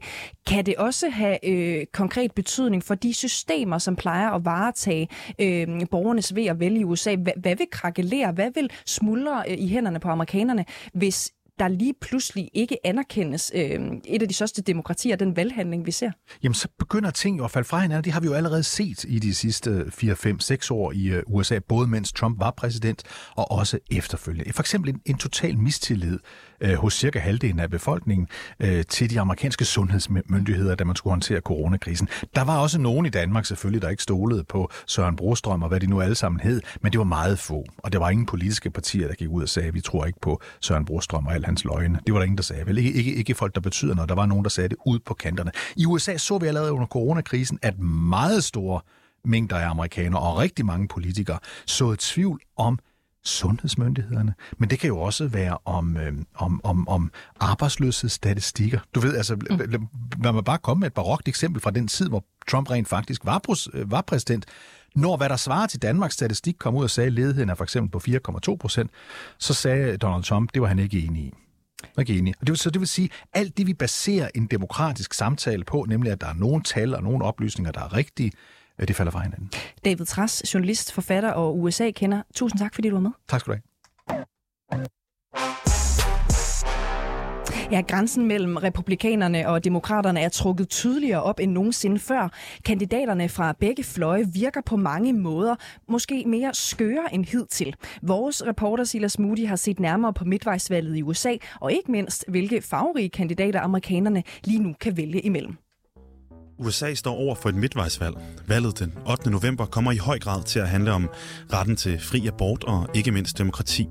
kan 0.46 0.66
det 0.66 0.76
også 0.76 1.08
have 1.08 1.48
øh, 1.48 1.86
konkret 1.92 2.32
betydning 2.32 2.84
for 2.84 2.94
de 2.94 3.14
systemer, 3.14 3.78
som 3.78 3.96
plejer 3.96 4.30
at 4.30 4.44
varetage 4.44 5.08
øh, 5.38 5.68
borgernes 5.90 6.34
ved 6.34 6.46
at 6.46 6.60
vælge 6.60 6.80
i 6.80 6.84
USA? 6.84 7.16
Hvad, 7.16 7.32
hvad 7.36 7.56
vil 7.56 7.66
krakelere? 7.72 8.32
Hvad 8.32 8.50
vil 8.54 8.70
smuldre 8.86 9.44
øh, 9.48 9.58
i 9.58 9.68
hænderne 9.68 10.00
på 10.00 10.08
amerikanerne, 10.08 10.64
hvis 10.92 11.32
der 11.58 11.68
lige 11.68 11.94
pludselig 12.00 12.50
ikke 12.54 12.86
anerkendes 12.86 13.52
øh, 13.54 13.80
et 14.04 14.22
af 14.22 14.28
de 14.28 14.34
største 14.34 14.62
demokratier, 14.62 15.16
den 15.16 15.36
valghandling, 15.36 15.86
vi 15.86 15.90
ser? 15.90 16.10
Jamen, 16.42 16.54
så 16.54 16.68
begynder 16.78 17.10
ting 17.10 17.38
jo 17.38 17.44
at 17.44 17.50
falde 17.50 17.68
fra 17.68 17.80
hinanden. 17.80 18.04
Det 18.04 18.12
har 18.12 18.20
vi 18.20 18.26
jo 18.26 18.32
allerede 18.32 18.62
set 18.62 19.04
i 19.04 19.18
de 19.18 19.34
sidste 19.34 19.90
4, 19.90 20.16
5, 20.16 20.40
6 20.40 20.70
år 20.70 20.92
i 20.92 21.06
øh, 21.06 21.22
USA, 21.26 21.58
både 21.58 21.88
mens 21.88 22.12
Trump 22.12 22.40
var 22.40 22.50
præsident 22.50 23.02
og 23.36 23.50
også 23.50 23.78
efterfølgende. 23.90 24.52
For 24.52 24.62
eksempel 24.62 24.90
en, 24.90 25.00
en 25.06 25.16
total 25.16 25.58
mistillid 25.58 26.18
øh, 26.60 26.74
hos 26.74 26.94
cirka 26.94 27.18
halvdelen 27.18 27.60
af 27.60 27.70
befolkningen 27.70 28.28
øh, 28.60 28.84
til 28.88 29.10
de 29.10 29.20
amerikanske 29.20 29.64
sundhedsmyndigheder, 29.64 30.74
da 30.74 30.84
man 30.84 30.96
skulle 30.96 31.12
håndtere 31.12 31.40
coronakrisen. 31.40 32.08
Der 32.34 32.44
var 32.44 32.58
også 32.58 32.80
nogen 32.80 33.06
i 33.06 33.08
Danmark 33.08 33.46
selvfølgelig, 33.46 33.82
der 33.82 33.88
ikke 33.88 34.02
stolede 34.02 34.44
på 34.44 34.70
Søren 34.86 35.16
Brostrøm 35.16 35.62
og 35.62 35.68
hvad 35.68 35.80
de 35.80 35.86
nu 35.86 36.00
alle 36.00 36.14
sammen 36.14 36.40
hed, 36.40 36.62
men 36.80 36.92
det 36.92 36.98
var 36.98 37.04
meget 37.04 37.38
få. 37.38 37.64
Og 37.78 37.92
der 37.92 37.98
var 37.98 38.10
ingen 38.10 38.26
politiske 38.26 38.70
partier, 38.70 39.08
der 39.08 39.14
gik 39.14 39.28
ud 39.28 39.42
og 39.42 39.48
sagde, 39.48 39.72
vi 39.72 39.80
tror 39.80 40.04
ikke 40.04 40.20
på 40.20 40.40
Søren 40.60 40.84
Brostrøm 40.84 41.26
og 41.26 41.34
al 41.34 41.44
hans 41.44 41.64
løgne. 41.64 41.98
Det 42.06 42.14
var 42.14 42.20
der 42.20 42.24
ingen, 42.24 42.36
der 42.36 42.42
sagde. 42.42 42.66
Vel 42.66 42.78
ikke, 42.78 42.92
ikke, 42.92 43.14
ikke 43.14 43.34
folk, 43.34 43.54
der 43.54 43.60
betyder 43.60 43.94
noget. 43.94 44.08
Der 44.08 44.14
var 44.14 44.26
nogen, 44.26 44.44
der 44.44 44.50
sagde 44.50 44.68
det 44.68 44.76
ud 44.86 44.98
på 44.98 45.14
kanterne. 45.14 45.50
I 45.76 45.86
USA 45.86 46.16
så 46.16 46.38
vi 46.38 46.46
allerede 46.46 46.72
under 46.72 46.86
coronakrisen, 46.86 47.58
at 47.62 47.78
meget 47.78 48.44
store 48.44 48.80
mængder 49.24 49.56
af 49.56 49.70
amerikanere 49.70 50.22
og 50.22 50.38
rigtig 50.38 50.66
mange 50.66 50.88
politikere 50.88 51.38
så 51.66 51.90
et 51.90 51.98
tvivl 51.98 52.40
om 52.56 52.78
sundhedsmyndighederne, 53.28 54.34
men 54.58 54.70
det 54.70 54.78
kan 54.78 54.88
jo 54.88 55.00
også 55.00 55.28
være 55.28 55.58
om, 55.64 55.96
øh, 55.96 56.12
om, 56.34 56.60
om, 56.64 56.88
om 56.88 57.12
arbejdsløshedsstatistikker. 57.40 58.80
Du 58.94 59.00
ved, 59.00 59.16
altså, 59.16 59.34
mm. 59.34 59.88
lad 60.22 60.32
mig 60.32 60.44
bare 60.44 60.58
komme 60.58 60.80
med 60.80 60.86
et 60.86 60.94
barokt 60.94 61.28
eksempel 61.28 61.62
fra 61.62 61.70
den 61.70 61.88
tid, 61.88 62.08
hvor 62.08 62.24
Trump 62.48 62.70
rent 62.70 62.88
faktisk 62.88 63.24
var, 63.24 63.42
øh, 63.74 63.90
var 63.90 64.00
præsident. 64.00 64.46
Når 64.96 65.16
hvad 65.16 65.28
der 65.28 65.36
svarer 65.36 65.66
til 65.66 65.82
Danmarks 65.82 66.14
statistik 66.14 66.54
kom 66.58 66.76
ud 66.76 66.84
og 66.84 66.90
sagde, 66.90 67.06
at 67.06 67.12
ledigheden 67.12 67.50
er 67.50 67.54
for 67.54 67.64
eksempel 67.64 67.90
på 67.90 67.98
4,2 68.48 68.56
procent, 68.56 68.90
så 69.38 69.54
sagde 69.54 69.96
Donald 69.96 70.24
Trump, 70.24 70.54
det 70.54 70.62
var 70.62 70.68
han 70.68 70.78
ikke 70.78 71.00
enig 71.00 71.22
i. 71.22 71.32
Ikke 71.98 72.18
enig. 72.18 72.34
Og 72.40 72.46
det 72.46 72.52
vil, 72.52 72.58
så 72.58 72.70
det 72.70 72.80
vil 72.80 72.88
sige, 72.88 73.10
alt 73.32 73.58
det 73.58 73.66
vi 73.66 73.74
baserer 73.74 74.28
en 74.34 74.46
demokratisk 74.46 75.14
samtale 75.14 75.64
på, 75.64 75.86
nemlig 75.88 76.12
at 76.12 76.20
der 76.20 76.26
er 76.26 76.34
nogle 76.34 76.62
tal 76.62 76.94
og 76.94 77.02
nogle 77.02 77.24
oplysninger, 77.24 77.72
der 77.72 77.80
er 77.80 77.92
rigtige, 77.92 78.32
det 78.86 78.96
falder 78.96 79.12
fra 79.12 79.20
hinanden. 79.20 79.50
David 79.84 80.06
Tras, 80.06 80.54
journalist, 80.54 80.92
forfatter 80.92 81.30
og 81.30 81.58
USA-kender. 81.58 82.22
Tusind 82.34 82.58
tak, 82.58 82.74
fordi 82.74 82.88
du 82.88 82.94
var 82.94 83.00
med. 83.00 83.10
Tak 83.28 83.40
skal 83.40 83.52
du 83.52 83.56
have. 83.56 83.62
Ja, 87.70 87.80
grænsen 87.80 88.26
mellem 88.26 88.56
republikanerne 88.56 89.48
og 89.48 89.64
demokraterne 89.64 90.20
er 90.20 90.28
trukket 90.28 90.68
tydeligere 90.68 91.22
op 91.22 91.40
end 91.40 91.52
nogensinde 91.52 91.98
før. 91.98 92.28
Kandidaterne 92.64 93.28
fra 93.28 93.52
begge 93.52 93.84
fløje 93.84 94.26
virker 94.32 94.60
på 94.66 94.76
mange 94.76 95.12
måder 95.12 95.56
måske 95.88 96.24
mere 96.26 96.54
skøre 96.54 97.14
end 97.14 97.24
hidtil. 97.24 97.74
Vores 98.02 98.46
reporter 98.46 98.84
Silas 98.84 99.18
Moody 99.18 99.46
har 99.46 99.56
set 99.56 99.80
nærmere 99.80 100.12
på 100.12 100.24
midtvejsvalget 100.24 100.96
i 100.96 101.02
USA, 101.02 101.32
og 101.60 101.72
ikke 101.72 101.92
mindst, 101.92 102.24
hvilke 102.28 102.62
farverige 102.62 103.08
kandidater 103.08 103.60
amerikanerne 103.60 104.22
lige 104.44 104.62
nu 104.62 104.74
kan 104.80 104.96
vælge 104.96 105.20
imellem. 105.20 105.56
USA 106.58 106.94
står 106.94 107.14
over 107.14 107.34
for 107.34 107.48
et 107.48 107.54
midtvejsvalg. 107.54 108.16
Valget 108.46 108.78
den 108.78 108.92
8. 109.10 109.30
november 109.30 109.66
kommer 109.66 109.92
i 109.92 109.96
høj 109.96 110.18
grad 110.18 110.42
til 110.42 110.58
at 110.58 110.68
handle 110.68 110.92
om 110.92 111.10
retten 111.52 111.76
til 111.76 112.00
fri 112.00 112.26
abort 112.26 112.64
og 112.64 112.88
ikke 112.94 113.12
mindst 113.12 113.38
demokrati. 113.38 113.88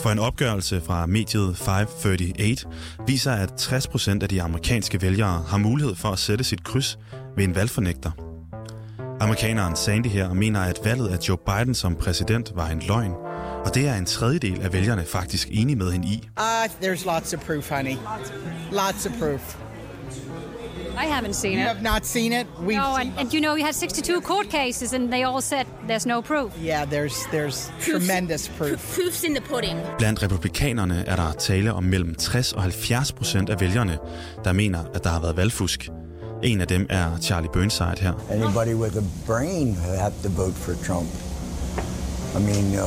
For 0.00 0.10
en 0.10 0.18
opgørelse 0.18 0.80
fra 0.80 1.06
mediet 1.06 1.56
538 1.56 2.56
viser, 3.06 3.32
at 3.32 3.62
60% 3.62 4.22
af 4.22 4.28
de 4.28 4.42
amerikanske 4.42 5.02
vælgere 5.02 5.44
har 5.48 5.58
mulighed 5.58 5.94
for 5.94 6.08
at 6.08 6.18
sætte 6.18 6.44
sit 6.44 6.64
kryds 6.64 6.98
ved 7.36 7.44
en 7.44 7.54
valgfornægter. 7.54 8.10
Amerikaneren 9.20 9.76
Sandy 9.76 10.06
her 10.06 10.32
mener, 10.32 10.60
at 10.60 10.80
valget 10.84 11.08
af 11.08 11.28
Joe 11.28 11.38
Biden 11.46 11.74
som 11.74 11.96
præsident 11.96 12.52
var 12.54 12.68
en 12.68 12.82
løgn, 12.88 13.12
og 13.64 13.74
det 13.74 13.88
er 13.88 13.94
en 13.94 14.06
tredjedel 14.06 14.62
af 14.62 14.72
vælgerne 14.72 15.04
faktisk 15.04 15.48
enige 15.50 15.76
med 15.76 15.92
hende 15.92 16.08
i. 16.08 16.28
Uh, 16.38 16.88
there's 16.88 17.06
lots 17.06 17.34
of 17.34 17.40
proof, 17.40 17.70
honey. 17.70 17.96
Lots 18.72 19.06
of 19.06 19.12
proof. 19.18 19.56
I 20.96 21.06
haven't 21.06 21.34
seen 21.34 21.52
you 21.52 21.58
it. 21.58 21.62
You 21.62 21.68
have 21.68 21.82
not 21.82 22.04
seen 22.04 22.32
it? 22.32 22.46
We've 22.60 22.76
no, 22.76 22.96
and, 22.96 23.12
and, 23.18 23.32
you 23.34 23.40
know, 23.40 23.54
we 23.54 23.62
had 23.62 23.74
62 23.74 24.20
court 24.20 24.48
cases, 24.50 24.92
and 24.92 25.12
they 25.12 25.24
all 25.24 25.40
said 25.40 25.66
there's 25.88 26.06
no 26.06 26.22
proof. 26.22 26.52
Yeah, 26.62 26.84
there's 26.90 27.16
there's 27.30 27.70
tremendous 27.80 28.48
proof. 28.48 28.94
Proof's 28.94 29.24
in 29.24 29.34
the 29.34 29.40
pudding. 29.40 29.78
Blandt 29.98 30.22
republikanerne 30.22 31.04
er 31.06 31.16
der 31.16 31.32
tale 31.32 31.72
om 31.72 31.84
mellem 31.84 32.14
60 32.14 32.52
og 32.52 32.62
70 32.62 33.12
procent 33.12 33.50
af 33.50 33.60
vælgerne, 33.60 33.98
der 34.44 34.52
mener, 34.52 34.84
at 34.94 35.04
der 35.04 35.10
har 35.10 35.20
været 35.20 35.36
valgfusk. 35.36 35.88
En 36.42 36.60
af 36.60 36.66
dem 36.66 36.86
er 36.90 37.18
Charlie 37.20 37.50
Burnside 37.52 37.96
her. 38.00 38.12
Anybody 38.30 38.74
with 38.74 38.96
a 38.96 39.02
brain 39.26 39.74
have 39.74 40.12
to 40.22 40.28
vote 40.42 40.54
for 40.54 40.72
Trump. 40.86 41.33
I 42.34 42.40
mean, 42.40 42.74
uh, 42.74 42.84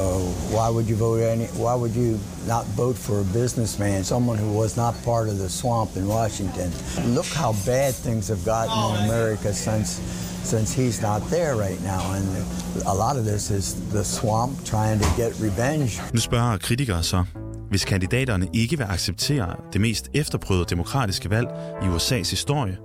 why 0.56 0.70
would 0.70 0.88
you 0.90 0.98
vote 0.98 1.22
any? 1.22 1.46
Why 1.46 1.74
would 1.74 1.96
you 1.96 2.20
not 2.48 2.66
vote 2.76 2.98
for 2.98 3.22
a 3.22 3.24
businessman, 3.24 4.04
someone 4.04 4.38
who 4.38 4.52
was 4.52 4.76
not 4.76 4.94
part 5.06 5.30
of 5.30 5.38
the 5.38 5.50
swamp 5.50 5.96
in 5.96 6.06
Washington? 6.08 6.70
Look 7.16 7.28
how 7.28 7.54
bad 7.66 7.94
things 7.94 8.28
have 8.28 8.44
gotten 8.46 8.78
in 8.90 9.10
America 9.10 9.54
since 9.54 10.02
since 10.44 10.74
he's 10.74 11.02
not 11.02 11.22
there 11.30 11.56
right 11.56 11.82
now, 11.84 12.14
and 12.16 12.26
a 12.86 12.94
lot 12.94 13.18
of 13.18 13.26
this 13.26 13.52
is 13.52 13.76
the 13.92 14.04
swamp 14.04 14.52
trying 14.66 15.00
to 15.00 15.08
get 15.18 15.32
revenge. 15.42 16.02
Nu 16.14 16.20
spørger 16.20 16.58
kritikere 16.58 17.04
så, 17.04 17.24
hvis 17.70 17.86
kandidaterne 17.86 18.48
ikke 18.54 18.78
vil 18.78 18.86
acceptere 18.90 19.56
det 19.74 19.82
mest 19.82 20.10
efterprøvede 20.14 20.66
demokratiske 20.70 21.30
valg 21.30 21.48
i 21.84 21.86
USA's 21.86 22.30
historie, 22.30 22.78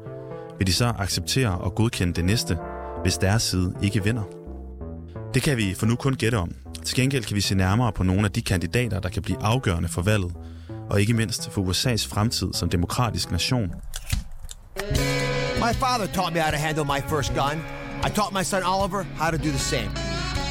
vil 0.59 0.67
de 0.67 0.73
så 0.73 0.93
acceptere 0.99 1.59
og 1.59 1.75
godkende 1.75 2.13
det 2.13 2.25
næste, 2.25 2.59
hvis 3.03 3.19
deres 3.19 3.43
side 3.43 3.75
ikke 3.83 4.05
vinder? 4.05 4.42
Det 5.35 5.43
kan 5.43 5.57
vi 5.57 5.75
for 5.75 5.87
nu 5.87 5.97
kun 5.97 6.15
gætte 6.15 6.37
om. 6.37 6.51
Til 6.85 6.97
gengæld 6.97 7.25
kan 7.25 7.37
vi 7.37 7.41
se 7.41 7.55
nærmere 7.55 7.93
på 7.93 8.03
nogle 8.03 8.25
af 8.25 8.31
de 8.31 8.43
kandidater, 8.43 9.01
der 9.01 9.09
kan 9.09 9.23
blive 9.23 9.43
afgørende 9.43 9.89
for 9.89 10.03
valget, 10.03 10.33
og 10.91 11.01
ikke 11.01 11.15
mindst 11.15 11.51
for 11.51 11.63
USA's 11.63 12.09
fremtid 12.09 12.53
som 12.53 12.71
demokratisk 12.71 13.31
nation. 13.31 13.71
My 15.57 15.73
father 15.73 16.07
taught 16.07 16.35
me 16.35 16.41
how 16.41 16.51
to 16.51 16.57
handle 16.57 16.85
my 16.85 17.01
first 17.09 17.35
gun. 17.35 17.57
I 18.07 18.09
taught 18.09 18.33
my 18.33 18.43
son 18.43 18.63
Oliver 18.63 19.03
how 19.03 19.31
to 19.31 19.39
do 19.39 19.51
the 19.59 19.65
same. 19.75 19.91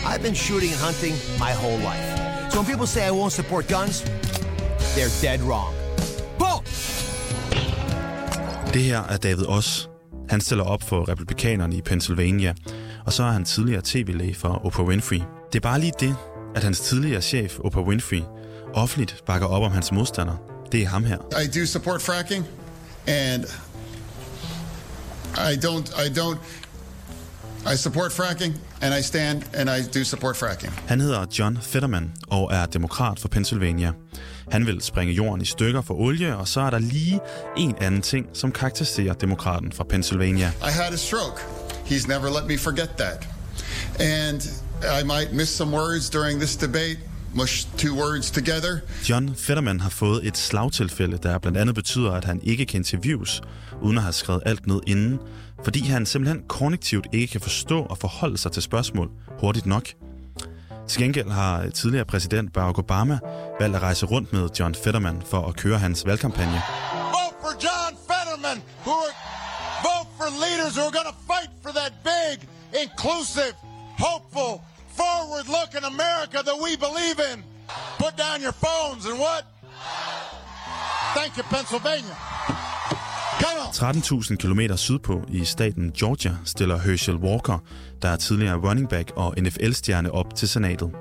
I've 0.09 0.21
been 0.21 0.35
shooting 0.35 0.71
and 0.71 0.81
hunting 0.87 1.13
my 1.45 1.53
whole 1.61 1.79
life. 1.91 2.05
So 2.51 2.55
when 2.59 2.67
people 2.71 2.87
say 2.87 3.01
I 3.07 3.11
won't 3.11 3.33
support 3.41 3.67
guns, 3.67 3.95
they're 4.95 5.13
dead 5.21 5.39
wrong. 5.49 5.73
Boom! 6.39 6.61
Det 8.73 8.81
her 8.81 9.03
er 9.03 9.17
David 9.17 9.45
Oss. 9.45 9.89
Han 10.29 10.41
stiller 10.41 10.63
op 10.63 10.83
for 10.83 11.09
republikanerne 11.09 11.75
i 11.75 11.81
Pennsylvania, 11.81 12.53
og 13.05 13.13
så 13.13 13.23
er 13.23 13.31
han 13.31 13.45
tidligere 13.45 13.81
tv-læge 13.83 14.35
for 14.35 14.65
Oprah 14.65 14.87
Winfrey. 14.87 15.21
Det 15.53 15.55
er 15.55 15.59
bare 15.59 15.79
lige 15.79 15.93
det, 15.99 16.15
at 16.55 16.63
hans 16.63 16.79
tidligere 16.79 17.21
chef, 17.21 17.59
Oprah 17.59 17.87
Winfrey, 17.87 18.21
offentligt 18.73 19.23
bakker 19.25 19.47
op 19.47 19.63
om 19.63 19.71
hans 19.71 19.91
modstander. 19.91 20.33
Det 20.71 20.81
er 20.83 20.87
ham 20.87 21.03
her. 21.03 21.17
I 21.17 21.59
do 21.59 21.65
support 21.65 22.01
fracking, 22.01 22.45
and 23.07 23.43
I 25.37 25.65
don't. 25.65 26.05
I 26.05 26.19
don't. 26.19 26.37
I 27.73 27.77
support 27.77 28.11
fracking, 28.11 28.55
and 28.81 28.99
I 28.99 29.01
stand 29.01 29.43
and 29.53 29.69
I 29.69 29.99
do 29.99 30.03
support 30.03 30.37
fracking. 30.37 30.73
Han 30.87 31.01
hedder 31.01 31.25
John 31.39 31.57
Fetterman 31.61 32.11
og 32.27 32.49
er 32.53 32.65
demokrat 32.65 33.19
for 33.19 33.27
Pennsylvania. 33.27 33.91
Han 34.51 34.65
vil 34.65 34.81
springe 34.81 35.13
jorden 35.13 35.41
i 35.41 35.45
stykker 35.45 35.81
for 35.81 35.93
olie, 35.93 36.37
og 36.37 36.47
så 36.47 36.61
er 36.61 36.69
der 36.69 36.79
lige 36.79 37.19
en 37.57 37.75
anden 37.81 38.01
ting, 38.01 38.25
som 38.33 38.51
karakteriserer 38.51 39.13
demokraten 39.13 39.71
fra 39.71 39.83
Pennsylvania. 39.83 40.47
I 40.47 40.71
had 40.71 40.93
a 40.93 40.97
stroke. 40.97 41.41
He's 41.91 42.07
never 42.07 42.29
let 42.29 42.45
me 42.47 42.57
forget 42.57 42.89
that. 42.97 43.27
And 43.99 44.41
I 44.99 45.03
might 45.03 45.33
miss 45.33 45.49
some 45.49 45.71
words 45.71 46.09
during 46.09 46.39
this 46.39 46.55
debate, 46.55 46.97
mush 47.35 47.65
two 47.77 47.93
words 47.95 48.31
together. 48.31 48.81
John 49.09 49.35
Fetterman 49.35 49.79
har 49.79 49.89
fået 49.89 50.27
et 50.27 50.37
slagtilfælde, 50.37 51.17
der 51.23 51.37
blandt 51.37 51.57
andet 51.57 51.75
betyder, 51.75 52.11
at 52.11 52.25
han 52.25 52.39
ikke 52.43 52.65
kan 52.65 52.77
interviews, 52.77 53.41
uden 53.81 53.97
at 53.97 54.03
have 54.03 54.13
skrevet 54.13 54.43
alt 54.45 54.67
ned 54.67 54.79
inden, 54.87 55.19
fordi 55.63 55.79
han 55.79 56.05
simpelthen 56.05 56.43
kognitivt 56.47 57.07
ikke 57.13 57.31
kan 57.31 57.41
forstå 57.41 57.81
og 57.81 57.97
forholde 57.97 58.37
sig 58.37 58.51
til 58.51 58.61
spørgsmål 58.61 59.09
hurtigt 59.39 59.65
nok. 59.65 59.87
Til 60.87 61.01
gengæld 61.01 61.29
har 61.29 61.69
tidligere 61.69 62.05
præsident 62.05 62.53
Barack 62.53 62.77
Obama 62.77 63.19
valgt 63.59 63.75
at 63.75 63.81
rejse 63.81 64.05
rundt 64.05 64.33
med 64.33 64.49
John 64.59 64.75
Fetterman 64.75 65.21
for 65.25 65.47
at 65.47 65.55
køre 65.55 65.77
hans 65.77 66.05
valgkampagne. 66.05 66.61
Vote 67.15 67.35
for 67.41 67.53
John 67.63 67.97
Fetterman, 68.07 68.63
who 68.85 68.93
leaders 70.31 70.75
who 70.75 70.81
are 70.81 70.91
going 70.91 71.11
to 71.13 71.17
fight 71.27 71.49
for 71.61 71.71
that 71.73 71.91
big, 72.03 72.39
inclusive, 72.83 73.53
hopeful, 73.97 74.61
forward-looking 74.95 75.83
America 75.83 76.43
that 76.43 76.57
we 76.65 76.75
believe 76.77 77.19
in. 77.31 77.43
Put 77.97 78.17
down 78.17 78.41
your 78.41 78.53
phones 78.53 79.05
and 79.05 79.19
what? 79.19 79.43
Thank 81.13 81.37
you, 81.37 81.43
Pennsylvania. 81.43 82.15
13.000 83.41 84.35
km 84.35 84.75
sydpå 84.75 85.21
i 85.29 85.45
staten 85.45 85.91
Georgia 85.91 86.37
stiller 86.45 86.77
Herschel 86.77 87.15
Walker, 87.15 87.57
der 88.01 88.09
er 88.09 88.15
tidligere 88.15 88.55
running 88.69 88.89
back 88.89 89.11
og 89.15 89.35
NFL-stjerne 89.37 90.11
op 90.11 90.35
til 90.35 90.49
senatet. 90.49 90.91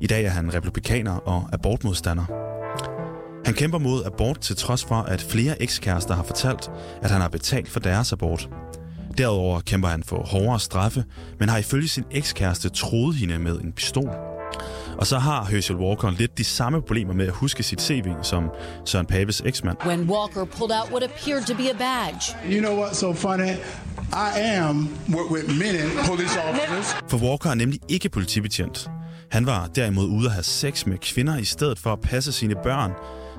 I 0.00 0.06
dag 0.06 0.24
er 0.24 0.30
han 0.30 0.54
republikaner 0.54 1.12
og 1.12 1.48
abortmodstander. 1.52 2.45
Han 3.46 3.54
kæmper 3.54 3.78
mod 3.78 4.04
abort 4.04 4.40
til 4.40 4.56
trods 4.56 4.84
for, 4.84 4.94
at 4.94 5.22
flere 5.22 5.62
ekskærester 5.62 6.14
har 6.14 6.22
fortalt, 6.22 6.70
at 7.02 7.10
han 7.10 7.20
har 7.20 7.28
betalt 7.28 7.68
for 7.68 7.80
deres 7.80 8.12
abort. 8.12 8.48
Derudover 9.18 9.60
kæmper 9.60 9.88
han 9.88 10.02
for 10.02 10.22
hårdere 10.22 10.60
straffe, 10.60 11.04
men 11.40 11.48
har 11.48 11.58
ifølge 11.58 11.88
sin 11.88 12.04
ekskæreste 12.10 12.68
troet 12.68 13.16
hende 13.16 13.38
med 13.38 13.60
en 13.60 13.72
pistol. 13.72 14.10
Og 14.98 15.06
så 15.06 15.18
har 15.18 15.44
Herschel 15.44 15.76
Walker 15.76 16.10
lidt 16.10 16.38
de 16.38 16.44
samme 16.44 16.82
problemer 16.82 17.14
med 17.14 17.26
at 17.26 17.32
huske 17.32 17.62
sit 17.62 17.82
CV 17.82 18.06
som 18.22 18.50
Søren 18.84 19.06
Papes 19.06 19.42
eksmand. 19.44 19.76
When 19.86 20.10
Walker 20.10 20.44
pulled 20.44 20.76
out 20.80 20.90
what 20.90 21.02
appeared 21.02 21.46
to 21.46 21.54
be 21.54 21.70
a 21.70 21.76
badge. 21.78 22.52
You 22.54 22.60
know 22.60 22.84
what's 22.84 22.94
so 22.94 23.12
funny? 23.12 23.52
I 24.12 24.40
am 24.40 24.88
with, 25.08 25.48
many 25.48 26.06
police 26.06 26.40
officers. 26.48 26.96
For 27.08 27.18
Walker 27.18 27.50
er 27.50 27.54
nemlig 27.54 27.80
ikke 27.88 28.08
politibetjent. 28.08 28.90
Han 29.30 29.46
var 29.46 29.66
derimod 29.66 30.06
ude 30.06 30.26
at 30.26 30.32
have 30.32 30.42
sex 30.44 30.86
med 30.86 30.98
kvinder 30.98 31.38
i 31.38 31.44
stedet 31.44 31.78
for 31.78 31.92
at 31.92 32.00
passe 32.00 32.32
sine 32.32 32.54
børn. 32.62 32.92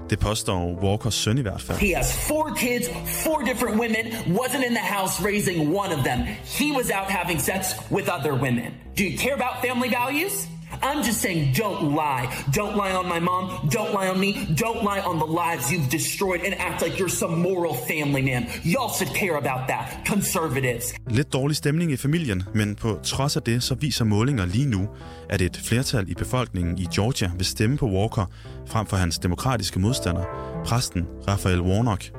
Det 0.10 0.18
påstår 0.18 0.82
Walkers 0.82 1.14
søn 1.14 1.38
i 1.38 1.42
hvert 1.42 1.62
fald. 1.62 1.80
He 1.80 1.96
has 1.96 2.28
four 2.28 2.56
kids, 2.56 2.90
four 3.24 3.44
different 3.44 3.80
women, 3.80 4.06
wasn't 4.28 4.64
in 4.68 4.74
the 4.74 4.88
house 4.96 5.26
raising 5.26 5.76
one 5.76 5.92
of 5.98 6.04
them. 6.04 6.20
He 6.60 6.72
was 6.72 6.92
out 6.92 7.10
having 7.10 7.40
sex 7.40 7.76
with 7.92 8.10
other 8.10 8.34
women. 8.34 8.74
Do 8.98 9.04
you 9.04 9.18
care 9.18 9.36
about 9.36 9.66
family 9.68 9.90
values? 9.90 10.48
I'm 10.82 11.04
just 11.04 11.22
saying, 11.22 11.54
don't 11.54 11.96
lie. 11.96 12.26
Don't 12.52 12.76
lie 12.76 12.94
on 12.94 13.08
my 13.08 13.20
mom. 13.20 13.70
Don't 13.70 13.94
lie 13.94 14.08
on 14.08 14.20
me. 14.20 14.32
Don't 14.66 14.84
lie 14.84 15.02
on 15.10 15.18
the 15.20 15.30
lives 15.44 15.72
you've 15.72 15.90
destroyed 15.90 16.42
and 16.46 16.54
act 16.60 16.82
like 16.82 16.98
you're 17.00 17.16
some 17.22 17.42
moral 17.42 17.74
family 17.74 18.22
man. 18.22 18.48
Y'all 18.64 18.94
should 18.98 19.14
care 19.14 19.38
about 19.38 19.68
that. 19.68 19.86
Conservatives. 20.06 20.94
Lidt 21.10 21.34
dårlig 21.34 21.56
stemning 21.56 21.92
i 21.92 21.98
familien, 21.98 22.44
men 22.54 22.76
på 22.76 23.00
trods 23.04 23.36
af 23.36 23.44
det, 23.44 23.64
så 23.64 23.76
viser 23.76 24.06
målinger 24.06 24.46
lige 24.46 24.70
nu, 24.70 24.88
at 25.30 25.42
et 25.42 25.58
flertal 25.64 26.10
i 26.10 26.14
befolkningen 26.14 26.78
i 26.78 26.88
Georgia 26.96 27.32
vil 27.38 27.46
stemme 27.46 27.78
på 27.78 27.86
Walker 27.86 28.26
frem 28.68 28.86
for 28.86 28.98
hans 28.98 29.18
demokratiske 29.20 29.80
modstander, 29.80 30.24
præsten 30.66 31.06
Raphael 31.28 31.62
Warnock. 31.62 32.17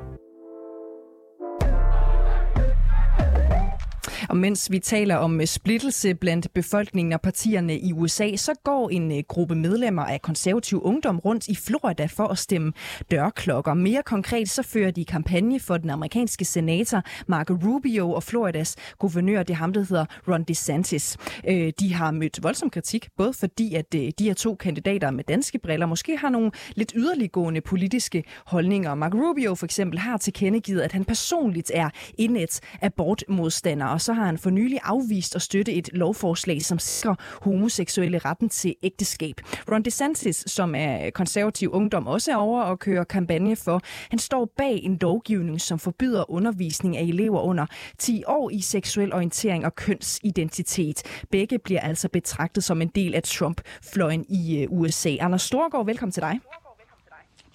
Og 4.29 4.37
mens 4.37 4.71
vi 4.71 4.79
taler 4.79 5.15
om 5.15 5.41
øh, 5.41 5.47
splittelse 5.47 6.15
blandt 6.15 6.53
befolkningen 6.53 7.13
og 7.13 7.21
partierne 7.21 7.79
i 7.79 7.93
USA, 7.93 8.35
så 8.35 8.53
går 8.63 8.89
en 8.89 9.11
øh, 9.11 9.23
gruppe 9.27 9.55
medlemmer 9.55 10.03
af 10.03 10.21
konservativ 10.21 10.81
ungdom 10.83 11.19
rundt 11.19 11.47
i 11.47 11.55
Florida 11.55 12.05
for 12.05 12.27
at 12.27 12.37
stemme 12.37 12.73
dørklokker. 13.11 13.73
Mere 13.73 14.03
konkret 14.05 14.49
så 14.49 14.63
fører 14.63 14.91
de 14.91 15.05
kampagne 15.05 15.59
for 15.59 15.77
den 15.77 15.89
amerikanske 15.89 16.45
senator 16.45 17.03
Marco 17.27 17.53
Rubio 17.53 18.11
og 18.11 18.23
Floridas 18.23 18.75
guvernør, 18.97 19.43
det 19.43 19.55
ham, 19.55 19.73
der 19.73 19.79
hedder 19.79 20.05
Ron 20.27 20.43
DeSantis. 20.43 21.17
Øh, 21.47 21.73
de 21.79 21.93
har 21.93 22.11
mødt 22.11 22.43
voldsom 22.43 22.69
kritik, 22.69 23.07
både 23.17 23.33
fordi 23.33 23.75
at 23.75 23.93
de 23.93 24.13
her 24.21 24.33
to 24.33 24.55
kandidater 24.55 25.11
med 25.11 25.23
danske 25.23 25.59
briller 25.59 25.85
måske 25.85 26.17
har 26.17 26.29
nogle 26.29 26.51
lidt 26.75 26.93
yderliggående 26.95 27.61
politiske 27.61 28.23
holdninger. 28.45 28.95
Marco 28.95 29.17
Rubio 29.17 29.55
for 29.55 29.65
eksempel 29.65 29.99
har 29.99 30.17
tilkendegivet, 30.17 30.81
at 30.81 30.91
han 30.91 31.05
personligt 31.05 31.71
er 31.73 31.89
indet 32.17 32.59
abortmodstander, 32.81 33.85
og 33.85 34.01
så 34.01 34.18
har 34.19 34.25
han 34.25 34.37
for 34.37 34.49
nylig 34.49 34.79
afvist 34.83 35.35
at 35.35 35.41
støtte 35.41 35.73
et 35.73 35.89
lovforslag, 35.93 36.61
som 36.61 36.79
sikrer 36.79 37.15
homoseksuelle 37.41 38.17
retten 38.17 38.49
til 38.49 38.75
ægteskab. 38.83 39.41
Ron 39.71 39.83
DeSantis, 39.83 40.43
som 40.47 40.75
er 40.75 41.09
konservativ 41.09 41.69
ungdom, 41.73 42.07
også 42.07 42.31
er 42.31 42.35
over 42.35 42.61
og 42.61 42.79
kører 42.79 43.03
kampagne 43.03 43.55
for. 43.55 43.81
Han 44.09 44.19
står 44.19 44.53
bag 44.57 44.83
en 44.83 44.97
lovgivning, 45.01 45.61
som 45.61 45.79
forbyder 45.79 46.31
undervisning 46.31 46.97
af 46.97 47.03
elever 47.03 47.41
under 47.41 47.65
10 47.97 48.23
år 48.27 48.49
i 48.49 48.61
seksuel 48.61 49.13
orientering 49.13 49.65
og 49.65 49.75
kønsidentitet. 49.75 51.03
Begge 51.31 51.59
bliver 51.59 51.81
altså 51.81 52.09
betragtet 52.09 52.63
som 52.63 52.81
en 52.81 52.87
del 52.87 53.15
af 53.15 53.23
Trump-fløjen 53.23 54.25
i 54.29 54.57
øh, 54.61 54.67
USA. 54.71 55.15
Anders 55.19 55.41
Storgård, 55.41 55.85
velkommen 55.85 56.11
til 56.11 56.21
dig. 56.21 56.39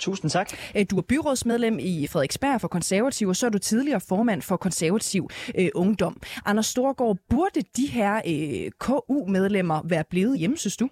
Tusind 0.04 0.30
tak. 0.30 0.50
Øh, 0.76 0.86
du 0.90 0.96
er 0.98 1.02
byrådsmedlem 1.02 1.78
i 1.78 2.06
Frederiksberg 2.06 2.60
for 2.60 2.68
Konservativ, 2.68 3.28
og 3.28 3.36
så 3.36 3.46
er 3.46 3.50
du 3.50 3.58
tidligere 3.58 4.00
formand 4.00 4.42
for 4.42 4.56
Konservativ 4.56 5.28
øh, 5.58 5.68
Ungdom. 5.74 6.20
Anders 6.44 6.66
Storgård, 6.66 7.18
burde 7.30 7.62
de 7.76 7.86
her 7.86 8.20
øh, 8.26 8.70
KU-medlemmer 8.80 9.80
være 9.84 10.04
blevet 10.10 10.38
hjemme, 10.38 10.56
synes 10.58 10.76
du? 10.76 10.88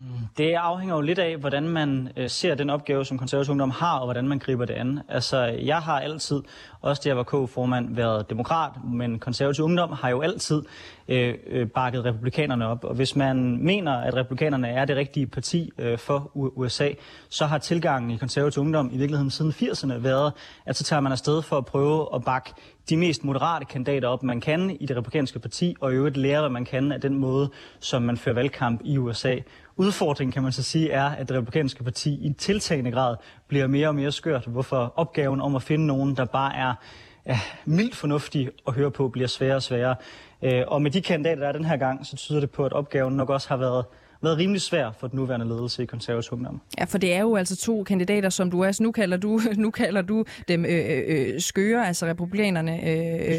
Mm. 0.00 0.06
Det 0.38 0.52
afhænger 0.52 0.94
jo 0.94 1.00
lidt 1.00 1.18
af, 1.18 1.36
hvordan 1.36 1.68
man 1.68 2.08
øh, 2.16 2.30
ser 2.30 2.54
den 2.54 2.70
opgave, 2.70 3.04
som 3.04 3.18
konservativ 3.18 3.50
ungdom 3.50 3.70
har, 3.70 3.98
og 3.98 4.06
hvordan 4.06 4.28
man 4.28 4.38
griber 4.38 4.64
det 4.64 4.74
an. 4.74 5.00
Altså, 5.08 5.38
jeg 5.44 5.78
har 5.78 6.00
altid, 6.00 6.42
også 6.80 7.02
da 7.04 7.08
jeg 7.08 7.16
var 7.16 7.22
K-formand, 7.22 7.94
været 7.94 8.30
demokrat, 8.30 8.72
men 8.84 9.18
konservativ 9.18 9.64
ungdom 9.64 9.92
har 9.92 10.08
jo 10.08 10.20
altid 10.20 10.62
øh, 11.08 11.34
øh, 11.46 11.68
bakket 11.68 12.04
republikanerne 12.04 12.66
op. 12.66 12.84
Og 12.84 12.94
hvis 12.94 13.16
man 13.16 13.64
mener, 13.64 13.92
at 13.92 14.14
republikanerne 14.14 14.68
er 14.68 14.84
det 14.84 14.96
rigtige 14.96 15.26
parti 15.26 15.70
øh, 15.78 15.98
for 15.98 16.30
USA, 16.34 16.90
så 17.28 17.46
har 17.46 17.58
tilgangen 17.58 18.10
i 18.10 18.16
konservativ 18.16 18.62
ungdom 18.62 18.90
i 18.92 18.96
virkeligheden 18.96 19.30
siden 19.30 19.50
80'erne 19.50 19.94
været, 19.94 20.32
at 20.66 20.76
så 20.76 20.84
tager 20.84 21.00
man 21.00 21.12
afsted 21.12 21.42
for 21.42 21.58
at 21.58 21.64
prøve 21.64 22.08
at 22.14 22.24
bakke 22.24 22.50
de 22.88 22.96
mest 22.96 23.24
moderate 23.24 23.64
kandidater 23.64 24.08
op, 24.08 24.22
man 24.22 24.40
kan 24.40 24.76
i 24.80 24.86
det 24.86 24.96
republikanske 24.96 25.38
parti, 25.38 25.76
og 25.80 25.92
i 25.92 25.94
øvrigt 25.94 26.16
lære, 26.16 26.40
hvad 26.40 26.50
man 26.50 26.64
kan 26.64 26.92
af 26.92 27.00
den 27.00 27.14
måde, 27.14 27.50
som 27.80 28.02
man 28.02 28.16
fører 28.16 28.34
valgkamp 28.34 28.80
i 28.84 28.98
USA. 28.98 29.36
Udfordringen, 29.76 30.32
kan 30.32 30.42
man 30.42 30.52
så 30.52 30.62
sige, 30.62 30.90
er, 30.90 31.04
at 31.04 31.28
det 31.28 31.36
republikanske 31.36 31.84
parti 31.84 32.14
i 32.26 32.32
tiltagende 32.32 32.90
grad 32.90 33.16
bliver 33.48 33.66
mere 33.66 33.88
og 33.88 33.94
mere 33.94 34.12
skørt, 34.12 34.44
hvorfor 34.46 34.92
opgaven 34.96 35.40
om 35.40 35.56
at 35.56 35.62
finde 35.62 35.86
nogen, 35.86 36.16
der 36.16 36.24
bare 36.24 36.56
er 36.56 36.74
ja, 37.26 37.40
mildt 37.64 37.96
fornuftig 37.96 38.50
at 38.66 38.74
høre 38.74 38.90
på, 38.90 39.08
bliver 39.08 39.28
sværere 39.28 39.56
og 39.56 39.62
sværere. 39.62 39.96
Øh, 40.42 40.62
og 40.66 40.82
med 40.82 40.90
de 40.90 41.02
kandidater, 41.02 41.40
der 41.40 41.48
er 41.48 41.52
den 41.52 41.64
her 41.64 41.76
gang, 41.76 42.06
så 42.06 42.16
tyder 42.16 42.40
det 42.40 42.50
på, 42.50 42.64
at 42.64 42.72
opgaven 42.72 43.16
nok 43.16 43.30
også 43.30 43.48
har 43.48 43.56
været 43.56 43.84
været 44.22 44.38
rimelig 44.38 44.60
svær 44.62 44.90
for 45.00 45.06
den 45.06 45.16
nuværende 45.16 45.46
ledelse 45.46 45.82
i 45.82 45.86
konservativ 45.86 46.32
ungdom. 46.32 46.60
Ja, 46.78 46.84
for 46.84 46.98
det 46.98 47.14
er 47.14 47.20
jo 47.20 47.36
altså 47.36 47.56
to 47.56 47.82
kandidater, 47.82 48.30
som 48.30 48.50
du 48.50 48.60
er. 48.60 48.72
Så 48.72 48.82
nu 48.82 48.92
kalder 48.92 49.16
du, 49.16 49.40
nu 49.56 49.70
kalder 49.70 50.02
du 50.02 50.24
dem 50.48 50.64
øh, 50.64 51.02
øh, 51.06 51.40
skøre, 51.40 51.86
altså 51.86 52.06
republikanerne, 52.06 52.90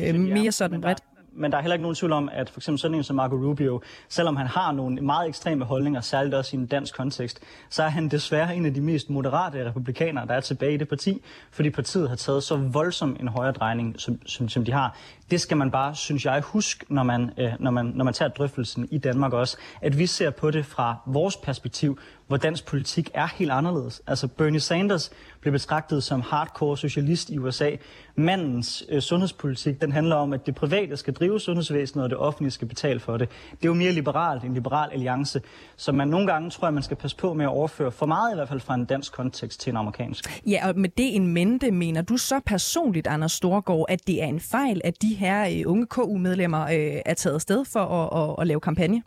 øh, 0.09 0.19
mere 0.19 0.51
sådan 0.51 0.81
bredt 0.81 0.99
men 1.37 1.51
der 1.51 1.57
er 1.57 1.61
heller 1.61 1.75
ikke 1.75 1.81
nogen 1.81 1.95
tvivl 1.95 2.13
om, 2.13 2.29
at 2.33 2.49
for 2.49 2.59
eksempel 2.59 2.79
sådan 2.79 2.97
en 2.97 3.03
som 3.03 3.15
Marco 3.15 3.35
Rubio, 3.35 3.81
selvom 4.09 4.35
han 4.35 4.47
har 4.47 4.71
nogle 4.71 5.01
meget 5.01 5.27
ekstreme 5.27 5.65
holdninger, 5.65 6.01
særligt 6.01 6.35
også 6.35 6.55
i 6.55 6.59
en 6.59 6.65
dansk 6.65 6.95
kontekst, 6.95 7.39
så 7.69 7.83
er 7.83 7.89
han 7.89 8.09
desværre 8.09 8.55
en 8.55 8.65
af 8.65 8.73
de 8.73 8.81
mest 8.81 9.09
moderate 9.09 9.65
republikanere, 9.65 10.27
der 10.27 10.33
er 10.33 10.39
tilbage 10.39 10.73
i 10.73 10.77
det 10.77 10.89
parti, 10.89 11.21
fordi 11.51 11.69
partiet 11.69 12.09
har 12.09 12.15
taget 12.15 12.43
så 12.43 12.55
voldsom 12.55 13.17
en 13.19 13.27
højre 13.27 13.51
drejning, 13.51 13.99
som, 13.99 14.27
som, 14.27 14.49
som 14.49 14.65
de 14.65 14.71
har. 14.71 14.97
Det 15.31 15.41
skal 15.41 15.57
man 15.57 15.71
bare, 15.71 15.95
synes 15.95 16.25
jeg, 16.25 16.41
huske, 16.41 16.85
når 16.89 17.03
man, 17.03 17.31
øh, 17.37 17.51
når, 17.59 17.71
man, 17.71 17.85
når 17.85 18.05
man 18.05 18.13
tager 18.13 18.29
drøftelsen 18.29 18.87
i 18.91 18.97
Danmark 18.97 19.33
også, 19.33 19.57
at 19.81 19.99
vi 19.99 20.05
ser 20.05 20.29
på 20.29 20.51
det 20.51 20.65
fra 20.65 20.95
vores 21.05 21.37
perspektiv, 21.37 21.99
hvor 22.27 22.37
dansk 22.37 22.65
politik 22.65 23.09
er 23.13 23.27
helt 23.35 23.51
anderledes. 23.51 24.01
Altså 24.07 24.27
Bernie 24.27 24.59
Sanders 24.59 25.11
blev 25.41 25.51
betragtet 25.51 26.03
som 26.03 26.21
hardcore 26.21 26.77
socialist 26.77 27.29
i 27.29 27.37
USA. 27.37 27.71
Mandens 28.15 28.83
øh, 28.89 29.01
sundhedspolitik, 29.01 29.81
den 29.81 29.91
handler 29.91 30.15
om, 30.15 30.33
at 30.33 30.45
det 30.45 30.55
private 30.55 30.97
skal 30.97 31.13
drive 31.13 31.39
sundhedsvæsenet, 31.39 32.03
og 32.03 32.09
det 32.09 32.17
offentlige 32.17 32.51
skal 32.51 32.67
betale 32.67 32.99
for 32.99 33.17
det. 33.17 33.29
Det 33.51 33.63
er 33.63 33.69
jo 33.69 33.73
mere 33.73 33.91
liberalt, 33.91 34.43
en 34.43 34.53
liberal 34.53 34.89
alliance, 34.91 35.41
som 35.75 35.95
man 35.95 36.07
nogle 36.07 36.27
gange 36.27 36.49
tror, 36.49 36.67
at 36.67 36.73
man 36.73 36.83
skal 36.83 36.97
passe 36.97 37.17
på 37.17 37.33
med 37.33 37.45
at 37.45 37.49
overføre 37.49 37.91
for 37.91 38.05
meget 38.05 38.33
i 38.33 38.35
hvert 38.35 38.47
fald 38.47 38.59
fra 38.59 38.75
en 38.75 38.85
dansk 38.85 39.13
kontekst 39.13 39.59
til 39.59 39.69
en 39.69 39.77
amerikansk. 39.77 40.41
Ja, 40.47 40.67
og 40.67 40.79
med 40.79 40.89
det 40.89 41.15
en 41.15 41.27
mente, 41.27 41.71
mener 41.71 42.01
du 42.01 42.17
så 42.17 42.39
personligt, 42.45 43.07
Anders 43.07 43.31
Storgård, 43.31 43.85
at 43.89 44.07
det 44.07 44.23
er 44.23 44.27
en 44.27 44.39
fejl, 44.39 44.81
at 44.83 45.01
de 45.01 45.15
her 45.17 45.65
unge 45.65 45.85
KU-medlemmer 45.85 46.63
øh, 46.63 47.01
er 47.05 47.13
taget 47.13 47.41
sted 47.41 47.65
for 47.65 47.79
at, 47.79 48.29
at, 48.29 48.35
at 48.41 48.47
lave 48.47 48.59
kampagne? 48.59 49.03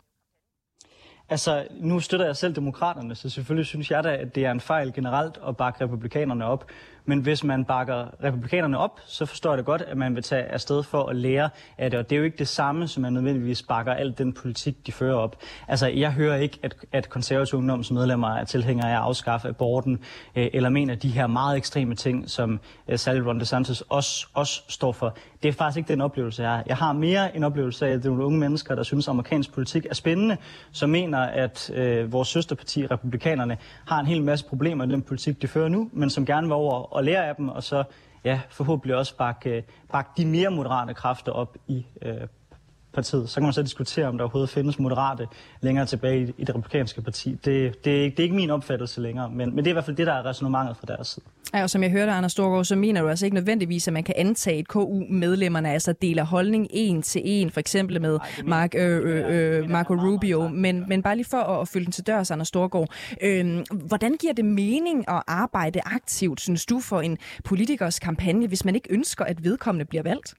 Altså, 1.29 1.67
nu 1.71 1.99
støtter 1.99 2.25
jeg 2.25 2.35
selv 2.35 2.55
demokraterne, 2.55 3.15
så 3.15 3.29
selvfølgelig 3.29 3.65
synes 3.65 3.91
jeg 3.91 4.03
da, 4.03 4.15
at 4.15 4.35
det 4.35 4.45
er 4.45 4.51
en 4.51 4.59
fejl 4.59 4.93
generelt 4.93 5.39
at 5.47 5.57
bakke 5.57 5.83
republikanerne 5.83 6.45
op. 6.45 6.65
Men 7.05 7.19
hvis 7.19 7.43
man 7.43 7.65
bakker 7.65 8.05
republikanerne 8.23 8.77
op, 8.77 8.99
så 9.05 9.25
forstår 9.25 9.51
jeg 9.51 9.57
det 9.57 9.65
godt, 9.65 9.81
at 9.81 9.97
man 9.97 10.15
vil 10.15 10.23
tage 10.23 10.43
afsted 10.43 10.83
for 10.83 11.03
at 11.03 11.15
lære 11.15 11.49
af 11.77 11.89
det. 11.91 11.99
Og 11.99 12.09
det 12.09 12.15
er 12.15 12.19
jo 12.19 12.25
ikke 12.25 12.37
det 12.37 12.47
samme, 12.47 12.87
som 12.87 13.01
man 13.01 13.13
nødvendigvis 13.13 13.63
bakker 13.63 13.93
alt 13.93 14.17
den 14.17 14.33
politik, 14.33 14.87
de 14.87 14.91
fører 14.91 15.15
op. 15.15 15.35
Altså, 15.67 15.87
jeg 15.87 16.11
hører 16.11 16.37
ikke, 16.37 16.59
at, 16.63 16.75
at 16.91 17.09
konservative 17.09 17.57
ungdomsmedlemmer 17.57 18.27
er 18.27 18.43
tilhængere 18.43 18.91
af 18.91 18.95
at 18.95 19.01
afskaffe 19.01 19.49
aborten, 19.49 19.99
øh, 20.35 20.47
eller 20.53 20.69
mener 20.69 20.95
de 20.95 21.09
her 21.09 21.27
meget 21.27 21.57
ekstreme 21.57 21.95
ting, 21.95 22.29
som 22.29 22.59
øh, 22.87 22.99
Sally 22.99 23.19
Ron 23.19 23.39
DeSantis 23.39 23.81
også, 23.81 24.27
også 24.33 24.61
står 24.67 24.91
for. 24.91 25.15
Det 25.43 25.49
er 25.49 25.53
faktisk 25.53 25.77
ikke 25.77 25.87
den 25.87 26.01
oplevelse, 26.01 26.43
jeg 26.43 26.51
har. 26.51 26.63
Jeg 26.67 26.77
har 26.77 26.93
mere 26.93 27.35
en 27.35 27.43
oplevelse 27.43 27.87
af, 27.87 27.89
at 27.89 27.97
det 27.97 28.05
er 28.05 28.09
nogle 28.09 28.25
unge 28.25 28.39
mennesker, 28.39 28.75
der 28.75 28.83
synes, 28.83 29.07
at 29.07 29.09
amerikansk 29.09 29.53
politik 29.53 29.85
er 29.89 29.93
spændende, 29.93 30.37
som 30.71 30.89
mener, 30.89 31.19
at 31.19 31.71
øh, 31.75 32.13
vores 32.13 32.27
søsterparti, 32.27 32.87
republikanerne, 32.87 33.57
har 33.87 33.99
en 33.99 34.05
hel 34.05 34.23
masse 34.23 34.45
problemer 34.45 34.85
i 34.85 34.87
den 34.87 35.01
politik, 35.01 35.41
de 35.41 35.47
fører 35.47 35.69
nu, 35.69 35.89
men 35.93 36.09
som 36.09 36.25
gerne 36.25 36.47
vil 36.47 36.53
over 36.53 36.95
og 37.01 37.05
lære 37.05 37.27
af 37.27 37.35
dem, 37.35 37.49
og 37.49 37.63
så 37.63 37.83
ja, 38.23 38.41
forhåbentlig 38.49 38.95
også 38.95 39.17
bakke, 39.17 39.49
øh, 39.49 39.63
bakke 39.91 40.11
de 40.17 40.25
mere 40.25 40.49
moderate 40.49 40.93
kræfter 40.93 41.31
op 41.31 41.57
i 41.67 41.85
øh, 42.01 42.27
partiet. 42.93 43.29
Så 43.29 43.35
kan 43.35 43.43
man 43.43 43.53
så 43.53 43.63
diskutere, 43.63 44.07
om 44.07 44.17
der 44.17 44.23
overhovedet 44.23 44.49
findes 44.49 44.79
moderate 44.79 45.27
længere 45.61 45.85
tilbage 45.85 46.33
i, 46.37 46.43
det 46.43 46.49
republikanske 46.49 47.01
parti. 47.01 47.29
Det, 47.29 47.45
det, 47.45 47.85
det 47.85 48.19
er 48.19 48.23
ikke 48.23 48.35
min 48.35 48.49
opfattelse 48.49 49.01
længere, 49.01 49.29
men, 49.29 49.55
men 49.55 49.57
det 49.57 49.67
er 49.67 49.71
i 49.71 49.73
hvert 49.73 49.85
fald 49.85 49.95
det, 49.95 50.07
der 50.07 50.13
er 50.13 50.25
resonemanget 50.25 50.77
fra 50.77 50.85
deres 50.87 51.07
side. 51.07 51.25
Ja, 51.53 51.63
og 51.63 51.69
som 51.69 51.83
jeg 51.83 51.91
hørte, 51.91 52.11
Anders 52.11 52.31
Storgård, 52.31 52.65
så 52.65 52.75
mener 52.75 53.01
du 53.01 53.07
altså 53.07 53.25
ikke 53.25 53.35
nødvendigvis, 53.35 53.87
at 53.87 53.93
man 53.93 54.03
kan 54.03 54.15
antage, 54.17 54.59
at 54.59 54.67
KU-medlemmerne 54.67 55.71
altså 55.71 55.93
deler 55.93 56.23
holdning 56.23 56.67
en 56.69 57.01
til 57.01 57.21
en, 57.25 57.51
for 57.51 57.59
eksempel 57.59 58.01
med 58.01 58.15
Ej, 58.15 58.29
Mark, 58.45 58.75
øh, 58.75 59.01
øh, 59.03 59.59
øh, 59.59 59.69
Marco 59.69 59.93
Rubio, 59.93 60.47
men, 60.47 60.85
men 60.87 61.03
bare 61.03 61.15
lige 61.15 61.27
for 61.29 61.37
at, 61.37 61.61
at 61.61 61.67
følge 61.67 61.85
den 61.85 61.91
til 61.91 62.07
dørs, 62.07 62.31
Anders 62.31 62.47
Storgård. 62.47 62.89
Øh, 63.21 63.65
hvordan 63.87 64.17
giver 64.17 64.33
det 64.33 64.45
mening 64.45 65.09
at 65.09 65.23
arbejde 65.27 65.79
aktivt, 65.85 66.41
synes 66.41 66.65
du, 66.65 66.79
for 66.79 67.01
en 67.01 67.17
politikers 67.43 67.99
kampagne, 67.99 68.47
hvis 68.47 68.65
man 68.65 68.75
ikke 68.75 68.93
ønsker, 68.93 69.25
at 69.25 69.43
vedkommende 69.43 69.85
bliver 69.85 70.03
valgt? 70.03 70.33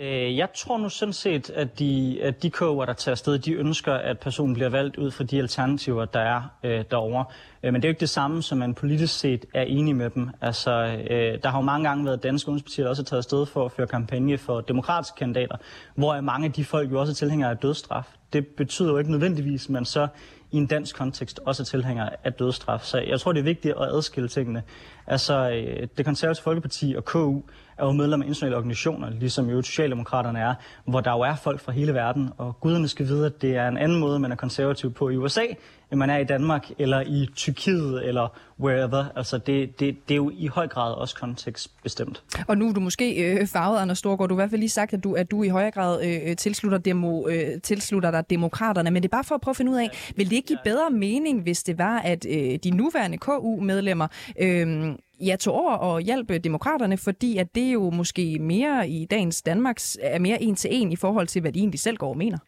Øh, 0.00 0.36
jeg 0.36 0.48
tror 0.54 0.78
nu 0.78 0.88
sådan 0.88 1.12
set, 1.12 1.50
at 1.50 1.78
de, 1.78 2.18
at 2.22 2.42
de 2.42 2.50
koger, 2.50 2.84
der 2.84 2.92
tager 2.92 3.12
afsted, 3.12 3.38
de 3.38 3.52
ønsker, 3.52 3.94
at 3.94 4.18
personen 4.18 4.54
bliver 4.54 4.68
valgt 4.68 4.96
ud 4.96 5.10
fra 5.10 5.24
de 5.24 5.38
alternativer, 5.38 6.04
der 6.04 6.20
er 6.20 6.42
øh, 6.64 6.84
derovre. 6.90 7.24
Øh, 7.62 7.72
men 7.72 7.82
det 7.82 7.88
er 7.88 7.88
jo 7.88 7.92
ikke 7.92 8.00
det 8.00 8.10
samme, 8.10 8.42
som 8.42 8.58
man 8.58 8.74
politisk 8.74 9.18
set 9.18 9.44
er 9.54 9.62
enig 9.62 9.96
med 9.96 10.10
dem. 10.10 10.30
Altså, 10.40 10.70
øh, 11.10 11.38
der 11.42 11.48
har 11.48 11.58
jo 11.58 11.62
mange 11.62 11.88
gange 11.88 12.04
været 12.04 12.22
danske 12.22 12.48
ungdomspartier, 12.48 12.84
der 12.84 12.90
også 12.90 13.02
har 13.02 13.04
taget 13.04 13.18
afsted 13.18 13.46
for 13.46 13.64
at 13.64 13.72
føre 13.72 13.86
kampagne 13.86 14.38
for 14.38 14.60
demokratiske 14.60 15.16
kandidater, 15.18 15.56
hvor 15.94 16.20
mange 16.20 16.46
af 16.46 16.52
de 16.52 16.64
folk 16.64 16.90
jo 16.90 17.00
også 17.00 17.10
er 17.12 17.14
tilhængere 17.14 17.50
af 17.50 17.58
dødsstraf. 17.58 18.04
Det 18.32 18.46
betyder 18.46 18.90
jo 18.90 18.98
ikke 18.98 19.10
nødvendigvis, 19.10 19.64
at 19.64 19.70
man 19.70 19.84
så 19.84 20.08
i 20.52 20.56
en 20.56 20.66
dansk 20.66 20.96
kontekst 20.96 21.40
også 21.44 21.62
er 21.62 21.64
tilhænger 21.64 22.08
af 22.24 22.32
dødsstraf. 22.32 22.80
Så 22.80 22.98
jeg 22.98 23.20
tror, 23.20 23.32
det 23.32 23.40
er 23.40 23.44
vigtigt 23.44 23.74
at 23.80 23.82
adskille 23.82 24.28
tingene. 24.28 24.62
Altså, 25.06 25.50
øh, 25.50 25.88
det 25.96 26.04
konservative 26.04 26.42
Folkeparti 26.42 26.94
og 26.96 27.04
KU 27.04 27.42
er 27.78 27.86
jo 27.86 27.92
medlem 27.92 28.22
af 28.22 28.26
internationale 28.26 28.56
organisationer, 28.56 29.10
ligesom 29.10 29.50
jo 29.50 29.62
Socialdemokraterne 29.62 30.38
er, 30.38 30.54
hvor 30.84 31.00
der 31.00 31.12
jo 31.12 31.20
er 31.20 31.34
folk 31.34 31.60
fra 31.60 31.72
hele 31.72 31.94
verden, 31.94 32.30
og 32.38 32.60
guderne 32.60 32.88
skal 32.88 33.06
vide, 33.06 33.26
at 33.26 33.42
det 33.42 33.56
er 33.56 33.68
en 33.68 33.76
anden 33.76 34.00
måde, 34.00 34.18
man 34.18 34.32
er 34.32 34.36
konservativ 34.36 34.92
på 34.92 35.08
i 35.08 35.16
USA, 35.16 35.44
end 35.92 35.98
man 35.98 36.10
er 36.10 36.16
i 36.16 36.24
Danmark, 36.24 36.70
eller 36.78 37.00
i 37.00 37.28
Tyrkiet, 37.36 38.08
eller 38.08 38.38
wherever. 38.60 39.04
Altså 39.16 39.38
det, 39.38 39.80
det, 39.80 40.08
det 40.08 40.14
er 40.14 40.16
jo 40.16 40.30
i 40.34 40.46
høj 40.46 40.68
grad 40.68 40.94
også 40.94 41.16
kontekstbestemt. 41.16 42.22
Og 42.48 42.58
nu 42.58 42.68
er 42.68 42.72
du 42.72 42.80
måske 42.80 43.32
øh, 43.32 43.46
farvet, 43.46 43.78
Anders 43.78 43.98
Storgård. 43.98 44.28
Du 44.28 44.34
har 44.34 44.38
i 44.38 44.42
hvert 44.42 44.50
fald 44.50 44.60
lige 44.60 44.68
sagt, 44.68 44.94
at 44.94 45.04
du, 45.04 45.14
at 45.14 45.30
du 45.30 45.42
i 45.42 45.48
højere 45.48 45.70
grad 45.70 46.04
øh, 46.04 46.36
tilslutter, 46.36 46.78
demo, 46.78 47.28
øh, 47.28 47.60
tilslutter 47.62 48.10
dig 48.10 48.30
demokraterne. 48.30 48.90
Men 48.90 49.02
det 49.02 49.08
er 49.08 49.16
bare 49.16 49.24
for 49.24 49.34
at 49.34 49.40
prøve 49.40 49.52
at 49.52 49.56
finde 49.56 49.72
ud 49.72 49.76
af, 49.76 50.12
vil 50.16 50.30
det 50.30 50.36
ikke 50.36 50.48
give 50.48 50.58
bedre 50.64 50.90
mening, 50.90 51.42
hvis 51.42 51.62
det 51.62 51.78
var, 51.78 51.98
at 51.98 52.26
øh, 52.28 52.58
de 52.64 52.70
nuværende 52.70 53.18
KU-medlemmer 53.18 54.08
øh, 54.40 54.94
ja, 55.20 55.36
tog 55.36 55.54
over 55.54 55.72
og 55.72 56.00
hjalp 56.00 56.44
demokraterne, 56.44 56.96
fordi 56.96 57.36
at 57.36 57.54
det 57.54 57.72
jo 57.72 57.90
måske 57.90 58.38
mere 58.38 58.88
i 58.88 59.04
dagens 59.04 59.42
Danmarks 59.42 59.98
er 60.00 60.18
mere 60.18 60.42
en 60.42 60.56
til 60.56 60.70
en 60.72 60.92
i 60.92 60.96
forhold 60.96 61.26
til, 61.26 61.40
hvad 61.40 61.52
de 61.52 61.58
egentlig 61.58 61.80
selv 61.80 61.96
går 61.96 62.08
og 62.08 62.16
mener. 62.16 62.38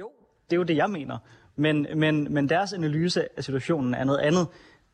Jo, 0.00 0.10
det 0.50 0.52
er 0.52 0.56
jo 0.56 0.62
det, 0.62 0.76
jeg 0.76 0.90
mener. 0.90 1.18
Men, 1.58 1.86
men, 1.94 2.34
men 2.34 2.48
deres 2.48 2.72
analyse 2.72 3.38
af 3.38 3.44
situationen 3.44 3.94
er 3.94 4.04
noget 4.04 4.18
andet. 4.18 4.46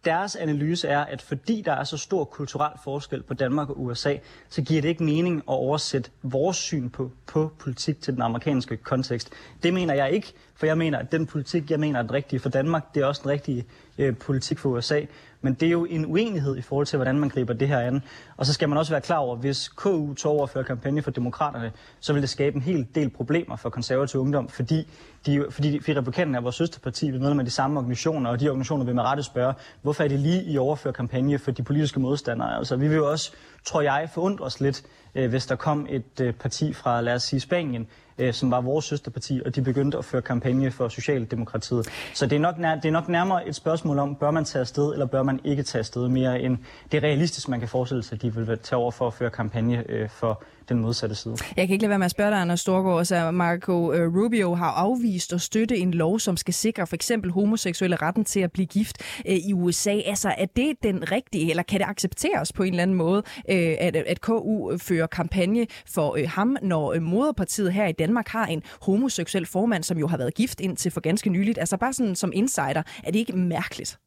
Deres 0.04 0.36
analyse 0.36 0.88
er, 0.88 1.00
at 1.00 1.22
fordi 1.22 1.62
der 1.66 1.72
er 1.72 1.84
så 1.84 1.96
stor 1.96 2.24
kulturel 2.24 2.72
forskel 2.84 3.22
på 3.22 3.34
Danmark 3.34 3.70
og 3.70 3.82
USA, 3.82 4.16
så 4.48 4.62
giver 4.62 4.82
det 4.82 4.88
ikke 4.88 5.04
mening 5.04 5.36
at 5.36 5.42
oversætte 5.46 6.10
vores 6.22 6.56
syn 6.56 6.90
på, 6.90 7.10
på 7.26 7.52
politik 7.58 8.00
til 8.00 8.14
den 8.14 8.22
amerikanske 8.22 8.76
kontekst. 8.76 9.30
Det 9.62 9.74
mener 9.74 9.94
jeg 9.94 10.10
ikke, 10.12 10.32
for 10.54 10.66
jeg 10.66 10.78
mener, 10.78 10.98
at 10.98 11.12
den 11.12 11.26
politik, 11.26 11.70
jeg 11.70 11.80
mener 11.80 11.98
er 11.98 12.02
den 12.02 12.12
rigtige 12.12 12.40
for 12.40 12.48
Danmark, 12.48 12.94
det 12.94 13.02
er 13.02 13.06
også 13.06 13.20
den 13.24 13.30
rigtige 13.30 13.64
øh, 13.98 14.16
politik 14.16 14.58
for 14.58 14.68
USA. 14.68 15.00
Men 15.40 15.54
det 15.54 15.66
er 15.66 15.70
jo 15.70 15.84
en 15.84 16.06
uenighed 16.06 16.56
i 16.56 16.62
forhold 16.62 16.86
til, 16.86 16.96
hvordan 16.96 17.18
man 17.18 17.28
griber 17.28 17.52
det 17.52 17.68
her 17.68 17.80
an. 17.80 18.02
Og 18.36 18.46
så 18.46 18.52
skal 18.52 18.68
man 18.68 18.78
også 18.78 18.92
være 18.92 19.00
klar 19.00 19.16
over, 19.16 19.34
at 19.34 19.40
hvis 19.40 19.68
KU 19.68 20.14
tog 20.14 20.32
over 20.32 20.62
kampagne 20.62 21.02
for 21.02 21.10
demokraterne, 21.10 21.72
så 22.00 22.12
vil 22.12 22.22
det 22.22 22.30
skabe 22.30 22.56
en 22.56 22.62
hel 22.62 22.86
del 22.94 23.10
problemer 23.10 23.56
for 23.56 23.70
konservativ 23.70 24.20
ungdom, 24.20 24.48
fordi 24.48 24.88
de, 25.26 25.46
fordi, 25.50 25.80
fordi 25.80 25.98
republikanerne 25.98 26.38
er 26.38 26.42
vores 26.42 26.56
søsterparti, 26.56 27.10
vi 27.10 27.18
med 27.18 27.38
af 27.38 27.44
de 27.44 27.50
samme 27.50 27.78
organisationer, 27.78 28.30
og 28.30 28.40
de 28.40 28.48
organisationer 28.48 28.84
vil 28.84 28.94
med 28.94 29.02
rette 29.02 29.22
spørge, 29.22 29.54
hvorfor 29.82 30.04
er 30.04 30.08
det 30.08 30.20
lige 30.20 30.44
i 30.44 30.58
overføre 30.58 30.92
kampagne 30.92 31.38
for 31.38 31.50
de 31.50 31.62
politiske 31.62 32.00
modstandere? 32.00 32.56
Altså, 32.56 32.76
vi 32.76 32.88
vil 32.88 32.96
jo 32.96 33.10
også, 33.10 33.32
tror 33.64 33.80
jeg, 33.80 34.08
forundre 34.14 34.44
os 34.44 34.60
lidt, 34.60 34.82
øh, 35.14 35.30
hvis 35.30 35.46
der 35.46 35.56
kom 35.56 35.86
et 35.90 36.20
øh, 36.20 36.32
parti 36.32 36.72
fra, 36.72 37.00
lad 37.00 37.14
os 37.14 37.22
sige, 37.22 37.40
Spanien, 37.40 37.86
øh, 38.18 38.34
som 38.34 38.50
var 38.50 38.60
vores 38.60 38.84
søsterparti, 38.84 39.42
og 39.46 39.54
de 39.54 39.62
begyndte 39.62 39.98
at 39.98 40.04
føre 40.04 40.22
kampagne 40.22 40.70
for 40.70 40.88
Socialdemokratiet. 40.88 41.88
Så 42.14 42.26
det 42.26 42.36
er, 42.36 42.40
nok, 42.40 42.56
det 42.56 42.84
er 42.84 42.90
nok 42.90 43.08
nærmere 43.08 43.48
et 43.48 43.54
spørgsmål 43.54 43.98
om, 43.98 44.14
bør 44.14 44.30
man 44.30 44.44
tage 44.44 44.60
afsted, 44.60 44.92
eller 44.92 45.06
bør 45.06 45.22
man 45.22 45.40
ikke 45.44 45.62
tage 45.62 45.80
afsted 45.80 46.08
mere 46.08 46.40
end 46.40 46.58
det 46.92 46.98
er 46.98 47.02
realistisk, 47.02 47.48
man 47.48 47.60
kan 47.60 47.68
forestille 47.68 48.02
sig, 48.02 48.22
de 48.24 48.34
vil 48.34 48.58
tage 48.58 48.76
over 48.76 48.90
for 48.90 49.06
at 49.06 49.14
føre 49.14 49.30
kampagne 49.30 49.84
øh, 49.88 50.08
for 50.08 50.42
den 50.68 50.78
modsatte 50.78 51.14
side. 51.14 51.36
Jeg 51.56 51.66
kan 51.66 51.72
ikke 51.72 51.82
lade 51.82 51.88
være 51.88 51.98
med 51.98 52.04
at 52.04 52.10
spørge 52.10 52.30
dig, 52.30 52.40
Anders 52.40 52.60
Storgård. 52.60 53.04
Så 53.04 53.30
Marco 53.30 53.92
øh, 53.92 54.16
Rubio 54.16 54.54
har 54.54 54.70
afvist 54.70 55.32
at 55.32 55.40
støtte 55.40 55.78
en 55.78 55.94
lov, 55.94 56.18
som 56.18 56.36
skal 56.36 56.54
sikre 56.54 56.86
for 56.86 56.94
eksempel 56.94 57.30
homoseksuelle 57.30 57.96
retten 57.96 58.24
til 58.24 58.40
at 58.40 58.52
blive 58.52 58.66
gift 58.66 59.02
øh, 59.26 59.36
i 59.36 59.52
USA. 59.52 60.00
Altså, 60.06 60.34
er 60.38 60.46
det 60.56 60.76
den 60.82 61.12
rigtige, 61.12 61.50
eller 61.50 61.62
kan 61.62 61.80
det 61.80 61.86
accepteres 61.86 62.52
på 62.52 62.62
en 62.62 62.72
eller 62.72 62.82
anden 62.82 62.96
måde, 62.96 63.22
øh, 63.48 63.76
at, 63.80 63.96
at 63.96 64.20
KU 64.20 64.78
fører 64.78 65.06
kampagne 65.06 65.66
for 65.86 66.16
øh, 66.18 66.28
ham, 66.28 66.56
når 66.62 66.92
øh, 66.92 67.02
moderpartiet 67.02 67.72
her 67.72 67.86
i 67.86 67.92
Danmark 67.92 68.28
har 68.28 68.46
en 68.46 68.62
homoseksuel 68.82 69.46
formand, 69.46 69.82
som 69.82 69.98
jo 69.98 70.06
har 70.06 70.16
været 70.16 70.34
gift 70.34 70.60
indtil 70.60 70.90
for 70.90 71.00
ganske 71.00 71.30
nyligt? 71.30 71.58
Altså 71.58 71.76
bare 71.76 71.92
sådan 71.92 72.16
som 72.16 72.32
insider, 72.34 72.82
er 73.04 73.10
det 73.10 73.18
ikke 73.18 73.36
mærkeligt? 73.36 73.98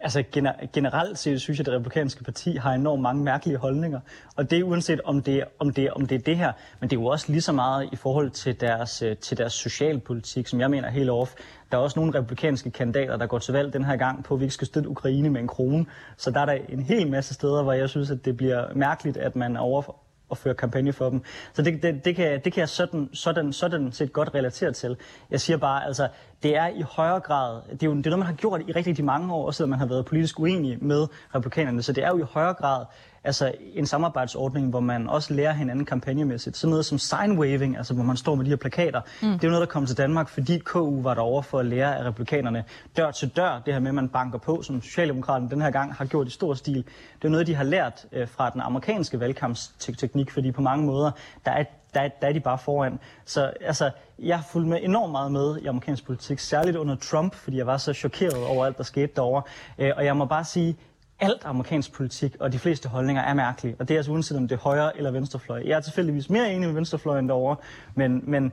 Altså 0.00 0.24
generelt 0.72 1.18
set 1.18 1.40
synes 1.40 1.58
jeg, 1.58 1.62
at 1.62 1.66
det 1.66 1.74
republikanske 1.74 2.24
parti 2.24 2.56
har 2.56 2.72
enormt 2.72 3.02
mange 3.02 3.24
mærkelige 3.24 3.56
holdninger. 3.56 4.00
Og 4.36 4.50
det 4.50 4.58
er 4.58 4.64
uanset 4.64 5.00
om 5.04 5.22
det, 5.22 5.44
om 5.58 5.72
det, 5.72 5.90
om 5.90 6.06
det 6.06 6.14
er 6.14 6.18
det 6.18 6.36
her, 6.36 6.52
men 6.80 6.90
det 6.90 6.96
er 6.96 7.00
jo 7.00 7.06
også 7.06 7.32
lige 7.32 7.40
så 7.40 7.52
meget 7.52 7.88
i 7.92 7.96
forhold 7.96 8.30
til 8.30 8.60
deres, 8.60 9.02
øh, 9.02 9.16
til 9.16 9.38
deres 9.38 9.52
socialpolitik, 9.52 10.46
som 10.46 10.60
jeg 10.60 10.70
mener 10.70 10.90
helt 10.90 11.10
off. 11.10 11.34
Der 11.72 11.78
er 11.78 11.82
også 11.82 12.00
nogle 12.00 12.18
republikanske 12.18 12.70
kandidater, 12.70 13.16
der 13.16 13.26
går 13.26 13.38
til 13.38 13.52
valg 13.52 13.72
den 13.72 13.84
her 13.84 13.96
gang 13.96 14.24
på, 14.24 14.34
at 14.34 14.40
vi 14.40 14.44
ikke 14.44 14.54
skal 14.54 14.66
støtte 14.66 14.88
Ukraine 14.88 15.30
med 15.30 15.40
en 15.40 15.48
krone. 15.48 15.86
Så 16.16 16.30
der 16.30 16.40
er 16.40 16.46
der 16.46 16.58
en 16.68 16.82
hel 16.82 17.10
masse 17.10 17.34
steder, 17.34 17.62
hvor 17.62 17.72
jeg 17.72 17.88
synes, 17.88 18.10
at 18.10 18.24
det 18.24 18.36
bliver 18.36 18.74
mærkeligt, 18.74 19.16
at 19.16 19.36
man 19.36 19.56
over, 19.56 20.05
at 20.30 20.38
føre 20.38 20.54
kampagne 20.54 20.92
for 20.92 21.10
dem. 21.10 21.22
Så 21.52 21.62
det, 21.62 21.82
det, 21.82 22.04
det, 22.04 22.16
kan, 22.16 22.40
det 22.44 22.52
kan 22.52 22.60
jeg 22.60 22.68
sådan, 22.68 23.08
sådan, 23.12 23.52
sådan 23.52 23.92
set 23.92 24.12
godt 24.12 24.34
relatere 24.34 24.72
til. 24.72 24.96
Jeg 25.30 25.40
siger 25.40 25.56
bare, 25.56 25.86
altså, 25.86 26.08
det 26.42 26.56
er 26.56 26.66
i 26.66 26.80
højere 26.80 27.20
grad, 27.20 27.60
det 27.72 27.82
er 27.82 27.86
jo 27.86 27.94
det 27.94 28.06
er 28.06 28.10
noget, 28.10 28.18
man 28.18 28.26
har 28.26 28.34
gjort 28.34 28.60
i 28.60 28.64
rigtig, 28.64 28.86
rigtig 28.86 29.04
mange 29.04 29.34
år, 29.34 29.46
også 29.46 29.66
man 29.66 29.78
har 29.78 29.86
været 29.86 30.04
politisk 30.04 30.40
uenig 30.40 30.84
med 30.84 31.06
republikanerne, 31.34 31.82
så 31.82 31.92
det 31.92 32.04
er 32.04 32.08
jo 32.08 32.18
i 32.18 32.22
højere 32.22 32.54
grad 32.54 32.84
altså 33.26 33.52
en 33.74 33.86
samarbejdsordning, 33.86 34.70
hvor 34.70 34.80
man 34.80 35.08
også 35.08 35.34
lærer 35.34 35.52
hinanden 35.52 35.84
kampagnemæssigt. 35.84 36.56
Sådan 36.56 36.70
noget 36.70 36.84
som 36.84 36.98
signwaving, 36.98 37.76
altså 37.76 37.94
hvor 37.94 38.04
man 38.04 38.16
står 38.16 38.34
med 38.34 38.44
de 38.44 38.50
her 38.50 38.56
plakater, 38.56 39.00
mm. 39.22 39.28
det 39.28 39.44
er 39.44 39.48
jo 39.48 39.50
noget, 39.50 39.66
der 39.68 39.72
kom 39.72 39.86
til 39.86 39.96
Danmark, 39.96 40.28
fordi 40.28 40.58
KU 40.58 41.02
var 41.02 41.14
derovre 41.14 41.42
for 41.42 41.58
at 41.58 41.66
lære 41.66 41.98
af 41.98 42.04
republikanerne 42.04 42.64
dør 42.96 43.10
til 43.10 43.28
dør, 43.28 43.62
det 43.66 43.74
her 43.74 43.80
med, 43.80 43.88
at 43.88 43.94
man 43.94 44.08
banker 44.08 44.38
på, 44.38 44.62
som 44.62 44.82
Socialdemokraterne 44.82 45.50
den 45.50 45.62
her 45.62 45.70
gang 45.70 45.94
har 45.94 46.04
gjort 46.04 46.26
i 46.26 46.30
stor 46.30 46.54
stil. 46.54 46.84
Det 47.22 47.24
er 47.24 47.28
noget, 47.28 47.46
de 47.46 47.54
har 47.54 47.64
lært 47.64 48.06
øh, 48.12 48.28
fra 48.28 48.50
den 48.50 48.60
amerikanske 48.60 49.20
valgkampsteknik, 49.20 50.30
fordi 50.30 50.52
på 50.52 50.62
mange 50.62 50.86
måder, 50.86 51.10
der 51.44 51.50
er 51.50 51.64
der, 51.94 52.08
der 52.20 52.28
er 52.28 52.32
de 52.32 52.40
bare 52.40 52.58
foran. 52.58 52.98
Så 53.24 53.52
altså, 53.60 53.90
jeg 54.18 54.36
har 54.36 54.44
fulgt 54.52 54.68
med 54.68 54.78
enormt 54.82 55.12
meget 55.12 55.32
med 55.32 55.58
i 55.58 55.66
amerikansk 55.66 56.06
politik, 56.06 56.38
særligt 56.38 56.76
under 56.76 56.96
Trump, 56.96 57.34
fordi 57.34 57.56
jeg 57.56 57.66
var 57.66 57.76
så 57.76 57.92
chokeret 57.92 58.46
over 58.46 58.66
alt, 58.66 58.78
der 58.78 58.84
skete 58.84 59.12
derovre. 59.16 59.42
Øh, 59.78 59.92
og 59.96 60.04
jeg 60.04 60.16
må 60.16 60.24
bare 60.24 60.44
sige, 60.44 60.76
alt 61.20 61.42
amerikansk 61.44 61.92
politik 61.92 62.36
og 62.40 62.52
de 62.52 62.58
fleste 62.58 62.88
holdninger 62.88 63.22
er 63.22 63.34
mærkelige. 63.34 63.76
Og 63.78 63.88
det 63.88 63.94
er 63.94 63.98
altså 63.98 64.12
uanset 64.12 64.36
om 64.36 64.48
det 64.48 64.56
er 64.56 64.60
højre 64.60 64.96
eller 64.96 65.10
venstrefløj. 65.10 65.62
Jeg 65.66 65.76
er 65.76 65.80
tilfældigvis 65.80 66.30
mere 66.30 66.52
enig 66.52 66.68
med 66.68 66.74
venstrefløjen 66.74 67.28
derovre, 67.28 67.56
men, 67.94 68.22
men 68.26 68.52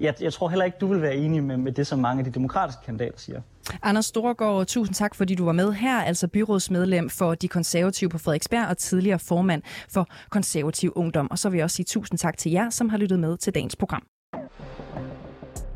jeg, 0.00 0.14
jeg 0.20 0.32
tror 0.32 0.48
heller 0.48 0.64
ikke, 0.64 0.78
du 0.80 0.86
vil 0.86 1.02
være 1.02 1.16
enig 1.16 1.44
med, 1.44 1.56
med 1.56 1.72
det, 1.72 1.86
som 1.86 1.98
mange 1.98 2.18
af 2.18 2.24
de 2.24 2.30
demokratiske 2.30 2.82
kandidater 2.84 3.18
siger. 3.18 3.40
Anders 3.82 4.06
Storgård, 4.06 4.66
tusind 4.66 4.94
tak, 4.94 5.14
fordi 5.14 5.34
du 5.34 5.44
var 5.44 5.52
med 5.52 5.72
her, 5.72 6.02
altså 6.02 6.28
byrådsmedlem 6.28 7.10
for 7.10 7.34
de 7.34 7.48
konservative 7.48 8.10
på 8.10 8.18
Frederiksberg 8.18 8.68
og 8.68 8.78
tidligere 8.78 9.18
formand 9.18 9.62
for 9.88 10.08
konservativ 10.30 10.92
ungdom. 10.94 11.30
Og 11.30 11.38
så 11.38 11.48
vil 11.48 11.56
jeg 11.56 11.64
også 11.64 11.76
sige 11.76 11.86
tusind 11.86 12.18
tak 12.18 12.38
til 12.38 12.52
jer, 12.52 12.70
som 12.70 12.88
har 12.88 12.98
lyttet 12.98 13.18
med 13.18 13.36
til 13.36 13.54
dagens 13.54 13.76
program. 13.76 14.02